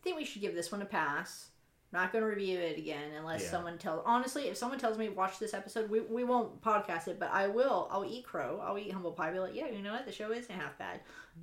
[0.01, 1.49] I think we should give this one a pass.
[1.97, 3.51] Not going to review it again unless Yeah.
[3.51, 4.03] someone tells.
[4.05, 7.49] Honestly, if someone tells me watch this episode, we, we won't podcast it, but I
[7.49, 7.89] will.
[7.91, 8.63] I'll eat crow.
[8.65, 9.33] I'll eat humble pie.
[9.33, 10.05] Be like, yeah, you know what?
[10.05, 11.01] The show isn't half bad.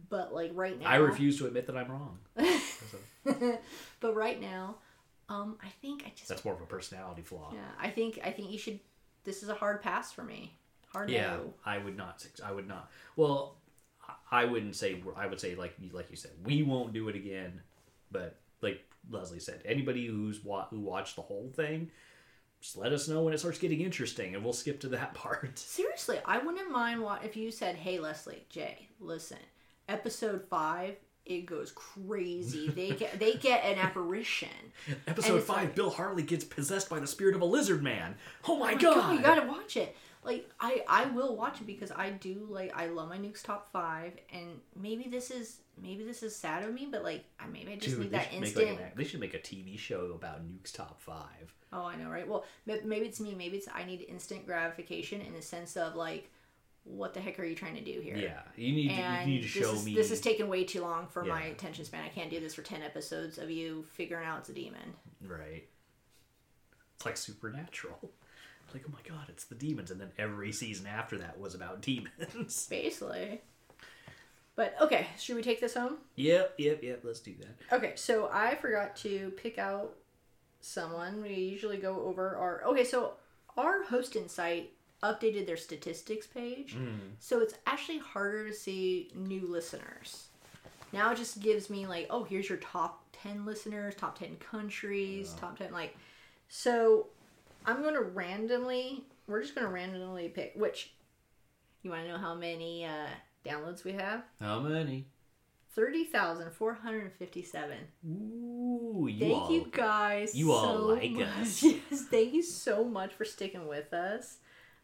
[0.09, 2.19] But like right now, I refuse to admit that I'm wrong.
[3.99, 4.75] But right now,
[5.29, 7.51] um, I think I just that's more of a personality flaw.
[7.53, 7.59] yeah.
[7.79, 8.79] I think I think you should.
[9.23, 10.57] This is a hard pass for me.
[10.91, 11.53] Hard Yeah, no.
[11.65, 12.25] I would not.
[12.45, 12.91] I would not.
[13.15, 13.55] Well,
[14.29, 15.01] I wouldn't say.
[15.15, 17.61] I would say like like you said, we won't do it again.
[18.11, 21.91] But like Leslie said, anybody who's wa- who watched the whole thing,
[22.61, 25.59] just let us know when it starts getting interesting, and we'll skip to that part.
[25.59, 29.39] Seriously, I wouldn't mind what if you said, "Hey, Leslie, Jay, listen,
[29.89, 30.95] episode five,
[31.25, 32.69] it goes crazy.
[32.75, 34.49] They get they get an apparition.
[35.07, 38.15] Episode five: like- Bill Harley gets possessed by the spirit of a lizard man.
[38.47, 39.15] Oh my, Oh my god!
[39.17, 39.95] you gotta watch it.
[40.25, 43.71] Like I I will watch it because I do like I love my Nuke's top
[43.71, 47.73] five, and maybe this is maybe this is sad of me, but like I maybe
[47.73, 48.69] I just Dude, need that instant.
[48.71, 51.53] like an, they should make a TV show about Nuke's top five.
[51.71, 52.27] Oh, I know, right?
[52.27, 53.33] Well, maybe it's me.
[53.35, 56.29] Maybe it's I need instant gratification in the sense of like,
[56.83, 58.15] what the heck are you trying to do here?
[58.15, 59.95] Yeah, you need to, you need to show is, me.
[59.95, 62.03] this is taking way too long for my attention span.
[62.03, 64.93] I can't do this for ten episodes of you figuring out it's a demon.
[65.25, 65.67] Right.
[66.95, 68.11] It's like supernatural.
[68.73, 69.91] Like, oh my god, it's the demons.
[69.91, 72.67] And then every season after that was about demons.
[72.69, 73.41] Basically.
[74.55, 75.97] But okay, should we take this home?
[76.15, 77.75] yep, yep, yep, let's do that.
[77.75, 79.95] Okay, so I forgot to pick out
[80.61, 81.21] someone.
[81.23, 83.13] We usually go over our okay, so
[83.57, 84.71] our hosting site
[85.01, 86.75] updated their statistics page.
[86.77, 86.99] Mm.
[87.19, 90.27] So it's actually harder to see new listeners.
[90.93, 95.33] Now it just gives me like, oh, here's your top 10 listeners, top 10 countries,
[95.39, 95.97] top 10 like
[96.47, 97.07] so
[97.65, 100.93] I'm going to randomly we're just going to randomly pick which
[101.81, 103.07] you want to know how many uh
[103.45, 104.23] downloads we have?
[104.39, 105.05] How many?
[105.75, 107.77] 30,457.
[108.07, 109.51] Ooh, you Thank all.
[109.51, 110.35] you guys.
[110.35, 111.23] you all so like much.
[111.41, 111.63] us.
[111.89, 114.37] Yes, thank you so much for sticking with us.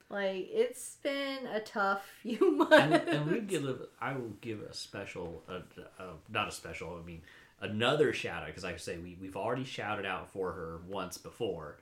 [0.10, 2.74] Like it's been a tough few months.
[2.76, 3.64] and, and we give
[4.02, 5.60] I will give a special, uh,
[6.00, 6.98] uh, not a special.
[7.02, 7.22] I mean,
[7.62, 11.78] another shout out because I say we we've already shouted out for her once before,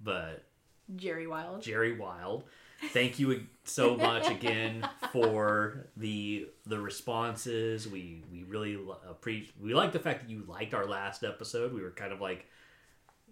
[0.00, 0.44] but
[0.96, 1.62] Jerry Wild.
[1.62, 2.44] Jerry Wild.
[2.92, 7.88] Thank you so much again for the the responses.
[7.88, 8.78] We we really
[9.08, 9.54] appreciate.
[9.60, 11.72] We like the fact that you liked our last episode.
[11.72, 12.46] We were kind of like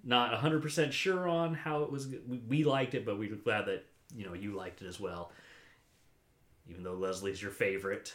[0.05, 2.09] not hundred percent sure on how it was.
[2.09, 4.99] We, we liked it, but we were glad that you know you liked it as
[4.99, 5.31] well.
[6.69, 8.15] Even though Leslie's your favorite,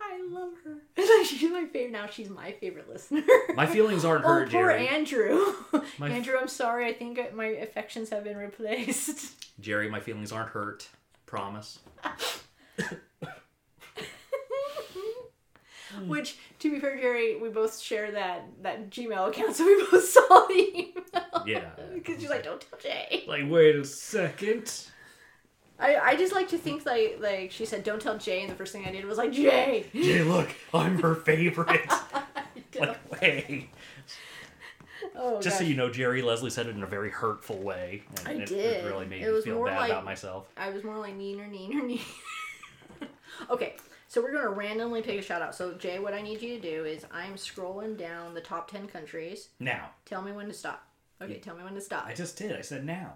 [0.00, 0.78] I love her.
[1.24, 1.92] she's my favorite.
[1.92, 3.22] Now she's my favorite listener.
[3.54, 4.88] my feelings aren't oh, hurt, poor Jerry.
[4.88, 5.54] Andrew.
[5.98, 6.86] My- Andrew, I'm sorry.
[6.86, 9.46] I think my affections have been replaced.
[9.60, 10.88] Jerry, my feelings aren't hurt.
[11.26, 11.78] Promise.
[16.06, 20.04] Which, to be fair, Jerry, we both share that that Gmail account, so we both
[20.04, 21.44] saw the email.
[21.46, 21.70] Yeah.
[21.92, 24.72] Because she's like, "Don't tell Jay." Like, wait a second.
[25.80, 28.54] I, I just like to think like like she said, "Don't tell Jay," and the
[28.54, 31.90] first thing I did was like, "Jay." Jay, look, I'm her favorite.
[32.78, 33.70] like, wait.
[35.16, 38.02] oh, Just so you know, Jerry Leslie said it in a very hurtful way.
[38.18, 38.84] And I it, did.
[38.84, 40.48] It really made It me feel bad like- about myself.
[40.56, 43.08] I was more like neener, neener, neener.
[43.50, 43.76] okay,
[44.08, 45.54] so we're gonna randomly pick a shout out.
[45.54, 48.86] So Jay, what I need you to do is I'm scrolling down the top ten
[48.86, 49.48] countries.
[49.58, 50.86] Now, Tell me when to stop.
[51.22, 52.06] Okay, tell me when to stop.
[52.06, 52.56] I just did.
[52.56, 53.14] I said now.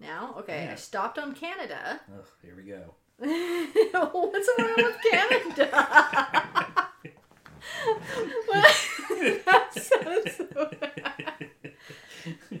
[0.00, 0.72] Now, okay, Yeah.
[0.72, 2.00] I stopped on Canada.
[2.12, 2.94] Ugh, here we go.
[3.18, 5.70] What's wrong with Canada?
[9.44, 11.50] that sounds so bad.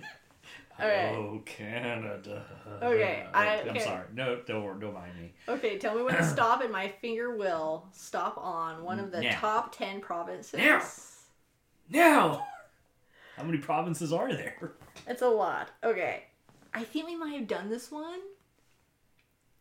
[0.80, 1.14] Alright.
[1.14, 2.44] Oh, Canada.
[2.82, 3.80] Okay, oh, I- I'm okay.
[3.80, 4.04] sorry.
[4.14, 5.32] No, don't, don't mind me.
[5.48, 9.20] Okay, tell me when to stop, and my finger will stop on one of the
[9.20, 9.30] Now.
[9.38, 10.58] top ten provinces.
[10.58, 10.82] Now.
[11.90, 12.46] Now!
[13.36, 14.72] How many provinces are there?
[15.06, 15.70] It's a lot.
[15.84, 16.24] Okay,
[16.72, 18.20] I think we might have done this one,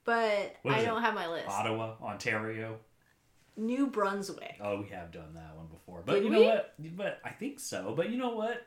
[0.05, 1.01] but I don't it?
[1.01, 1.47] have my list.
[1.49, 2.77] Ottawa, Ontario.
[3.57, 4.55] New Brunswick.
[4.61, 6.01] Oh, we have done that one before.
[6.05, 6.45] But Did you know we?
[6.45, 6.73] what?
[6.95, 7.93] But I think so.
[7.95, 8.65] But you know what?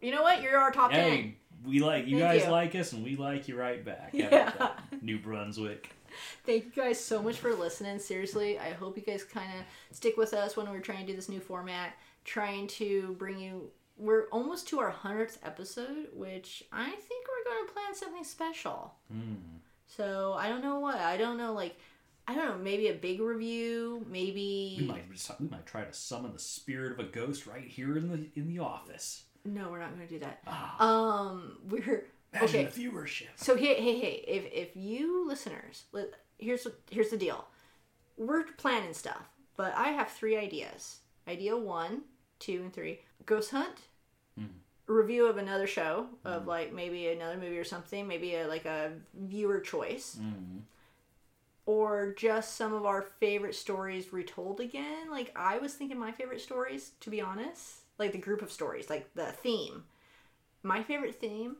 [0.00, 0.42] You know what?
[0.42, 1.34] You're our top ten.
[1.66, 2.50] We like you Thank guys you.
[2.50, 4.10] like us, and we like you right back.
[4.12, 4.70] Yeah.
[5.02, 5.90] New Brunswick.
[6.46, 7.98] Thank you guys so much for listening.
[7.98, 11.14] Seriously, I hope you guys kind of stick with us when we're trying to do
[11.14, 11.94] this new format,
[12.24, 13.70] trying to bring you.
[13.98, 18.94] We're almost to our hundredth episode, which I think we're going to plan something special.
[19.86, 20.96] So I don't know what.
[20.98, 21.52] I don't know.
[21.52, 21.76] Like,
[22.26, 22.58] I don't know.
[22.58, 24.04] Maybe a big review.
[24.06, 25.04] We Maybe might
[25.40, 28.46] we might try to summon the spirit of a ghost right here in the in
[28.48, 29.24] the office.
[29.44, 30.40] no, we're not going to do that.
[30.46, 30.76] Ah,
[31.30, 32.64] Um, we're imagine okay.
[32.66, 33.28] the viewership.
[33.36, 34.24] So hey, hey, hey!
[34.28, 35.84] If if you listeners,
[36.38, 37.46] here's what- here's the deal.
[38.18, 40.98] We're planning stuff, but I have three ideas.
[41.26, 42.02] Idea one,
[42.38, 43.78] two, and three: ghost hunt,
[44.88, 46.46] a review of another show of mm.
[46.46, 50.62] like maybe another movie or something, maybe a, like a viewer choice, Mm.
[51.66, 55.10] or just some of our favorite stories retold again.
[55.10, 58.88] Like I was thinking, my favorite stories, to be honest, like the group of stories,
[58.88, 59.84] like the theme.
[60.62, 61.56] My favorite theme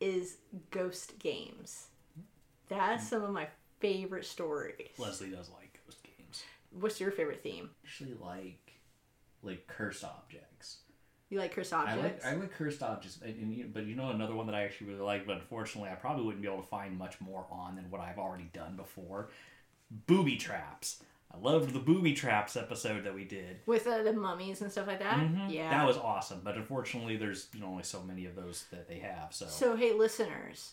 [0.00, 0.36] is
[0.70, 1.88] ghost games.
[2.68, 3.08] That's mm.
[3.08, 3.48] some of my
[3.80, 4.88] favorite stories.
[4.98, 6.44] Leslie does like ghost games.
[6.70, 7.70] What's your favorite theme?
[7.84, 8.69] Actually, like
[9.42, 10.78] like cursed objects.
[11.28, 12.24] You like cursed I objects?
[12.24, 14.64] like I like cursed objects, and, and you- but you know another one that I
[14.64, 17.76] actually really like, but unfortunately I probably wouldn't be able to find much more on
[17.76, 19.30] than what I've already done before.
[20.06, 21.02] Booby traps.
[21.32, 23.58] I loved the booby traps episode that we did.
[23.66, 25.18] With uh, the mummies and stuff like that?
[25.18, 25.52] Mhm.
[25.52, 25.70] Yeah.
[25.70, 26.40] that was awesome.
[26.42, 29.32] But unfortunately, there's you know only so many of those that they have.
[29.32, 30.72] So, So hey, listeners,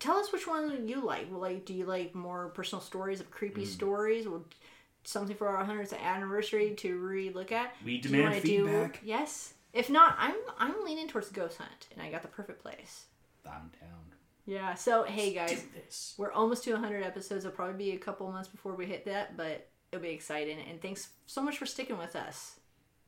[0.00, 1.30] tell us which one you like.
[1.30, 3.66] Well, like, do you like more personal stories of creepy Mm.
[3.68, 4.26] stories?
[4.26, 4.44] Well,
[5.04, 7.74] something for our hundredth anniversary to re-look at.
[7.84, 9.00] we demand feedback.
[9.00, 9.54] Do, yes.
[9.72, 13.06] If not, I'm I'm leaning towards Ghost Hunt, and I got the perfect place.
[13.46, 13.98] I'm down.
[14.44, 14.74] Yeah.
[14.74, 16.14] So hey guys, do this.
[16.18, 17.44] we're almost to 100 episodes.
[17.44, 20.58] It'll probably be a couple months before we hit that, but it'll be exciting.
[20.68, 22.58] And thanks so much for sticking with us.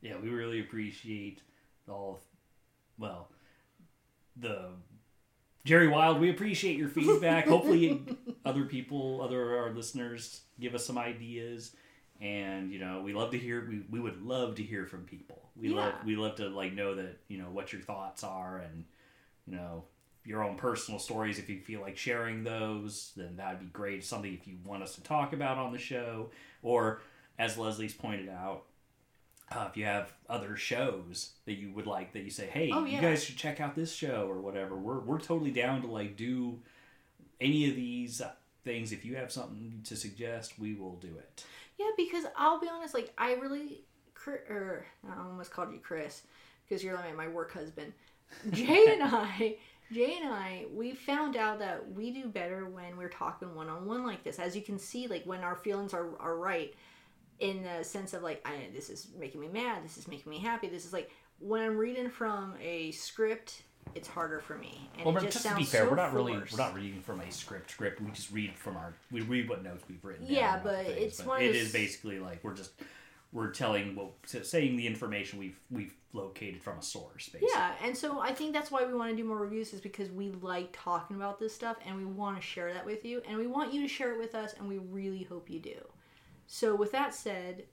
[0.01, 1.41] Yeah, we really appreciate
[1.87, 2.21] all.
[2.97, 3.29] Well,
[4.37, 4.69] the
[5.65, 6.19] Jerry Wild.
[6.19, 7.47] We appreciate your feedback.
[7.47, 8.01] Hopefully,
[8.45, 11.75] other people, other our listeners, give us some ideas.
[12.21, 13.67] And you know, we love to hear.
[13.69, 15.49] We, we would love to hear from people.
[15.55, 16.05] We love Yeah.
[16.05, 18.85] we love to like know that you know what your thoughts are and
[19.45, 19.83] you know
[20.23, 21.39] your own personal stories.
[21.39, 24.03] If you feel like sharing those, then that'd be great.
[24.03, 26.31] Something if you want us to talk about on the show,
[26.63, 27.01] or
[27.37, 28.63] as Leslie's pointed out,
[29.51, 32.85] uh, if you have other shows that you would like that you say, hey, Oh,
[32.85, 34.75] you guys should check out this show or whatever.
[34.77, 36.59] We're we're totally down to like do
[37.41, 38.21] any of these
[38.63, 38.91] things.
[38.93, 41.43] If you have something to suggest, we will do it.
[41.77, 43.83] Yeah, because I'll be honest, like I really,
[44.27, 46.23] or er, I almost called you Chris
[46.67, 47.93] because you're like my work husband.
[48.51, 49.57] Jay and I,
[49.91, 53.85] Jay and I, we found out that we do better when we're talking one on
[53.85, 54.39] one like this.
[54.39, 56.73] As you can see, like when our feelings are are right,
[57.39, 60.39] in the sense of like, I, this is making me mad, this is making me
[60.39, 60.67] happy.
[60.67, 65.17] This is like when I'm reading from a script, it's harder for me, and Well,
[65.17, 67.31] it just, just, to be fair, so we're not really we're not reading from a
[67.31, 68.01] script script.
[68.01, 70.25] We just read from our we read what notes we've written.
[70.27, 72.71] Yeah, but things, it's but one of it those- is basically like we're just
[73.31, 77.29] we're telling well saying the information we've we've located from a source.
[77.29, 77.49] Basically.
[77.53, 80.09] Yeah, and so I think that's why we want to do more reviews is because
[80.09, 83.37] we like talking about this stuff and we want to share that with you and
[83.37, 85.77] we want you to share it with us and we really hope you do.
[86.47, 87.63] So with that said,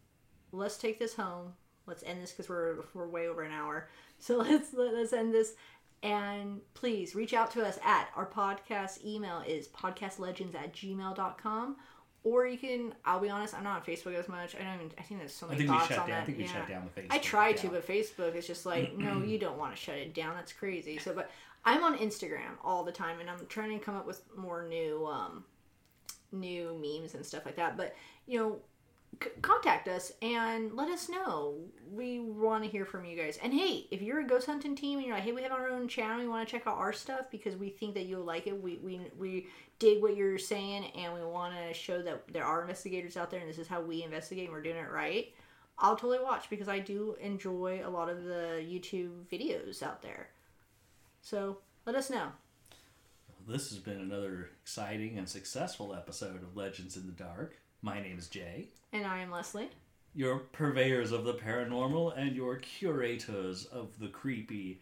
[0.50, 1.54] let's take this home.
[1.86, 3.88] Let's end this because we're we're way over an hour.
[4.18, 5.54] So let's let, let's end this.
[6.02, 11.76] And please reach out to us at our podcast email is podcastlegends at gmail.com.
[12.24, 14.54] Or you can, I'll be honest, I'm not on Facebook as much.
[14.54, 16.16] I don't even, I think there's so I many we thoughts shut on down.
[16.16, 16.22] that.
[16.22, 16.52] I think we yeah.
[16.52, 17.06] shut down the Facebook.
[17.10, 20.14] I try to, but Facebook is just like, no, you don't want to shut it
[20.14, 20.34] down.
[20.34, 20.98] That's crazy.
[20.98, 21.30] So, but
[21.64, 25.06] I'm on Instagram all the time, and I'm trying to come up with more new,
[25.06, 25.44] um,
[26.30, 27.76] new memes and stuff like that.
[27.76, 27.94] But
[28.26, 28.58] you know,
[29.42, 31.56] contact us and let us know.
[31.90, 33.38] We want to hear from you guys.
[33.42, 35.68] And hey, if you're a ghost hunting team and you're like, hey, we have our
[35.68, 38.46] own channel, you want to check out our stuff because we think that you'll like
[38.46, 38.62] it.
[38.62, 39.46] We we we
[39.78, 43.40] dig what you're saying, and we want to show that there are investigators out there,
[43.40, 44.44] and this is how we investigate.
[44.44, 45.32] and We're doing it right.
[45.78, 50.28] I'll totally watch because I do enjoy a lot of the YouTube videos out there.
[51.22, 52.28] So let us know.
[53.46, 57.56] This has been another exciting and successful episode of Legends in the Dark.
[57.82, 59.68] My name is Jay, And I am Leslie.
[60.14, 64.80] your purveyors of the paranormal and your curators of the creepy.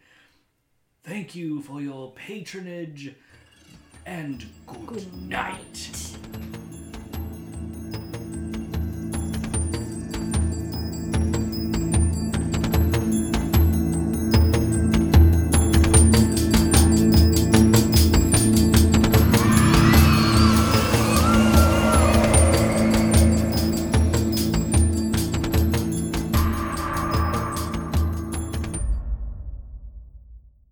[1.03, 3.15] Thank you for your patronage
[4.05, 5.57] and good, Good night.
[5.91, 6.17] night.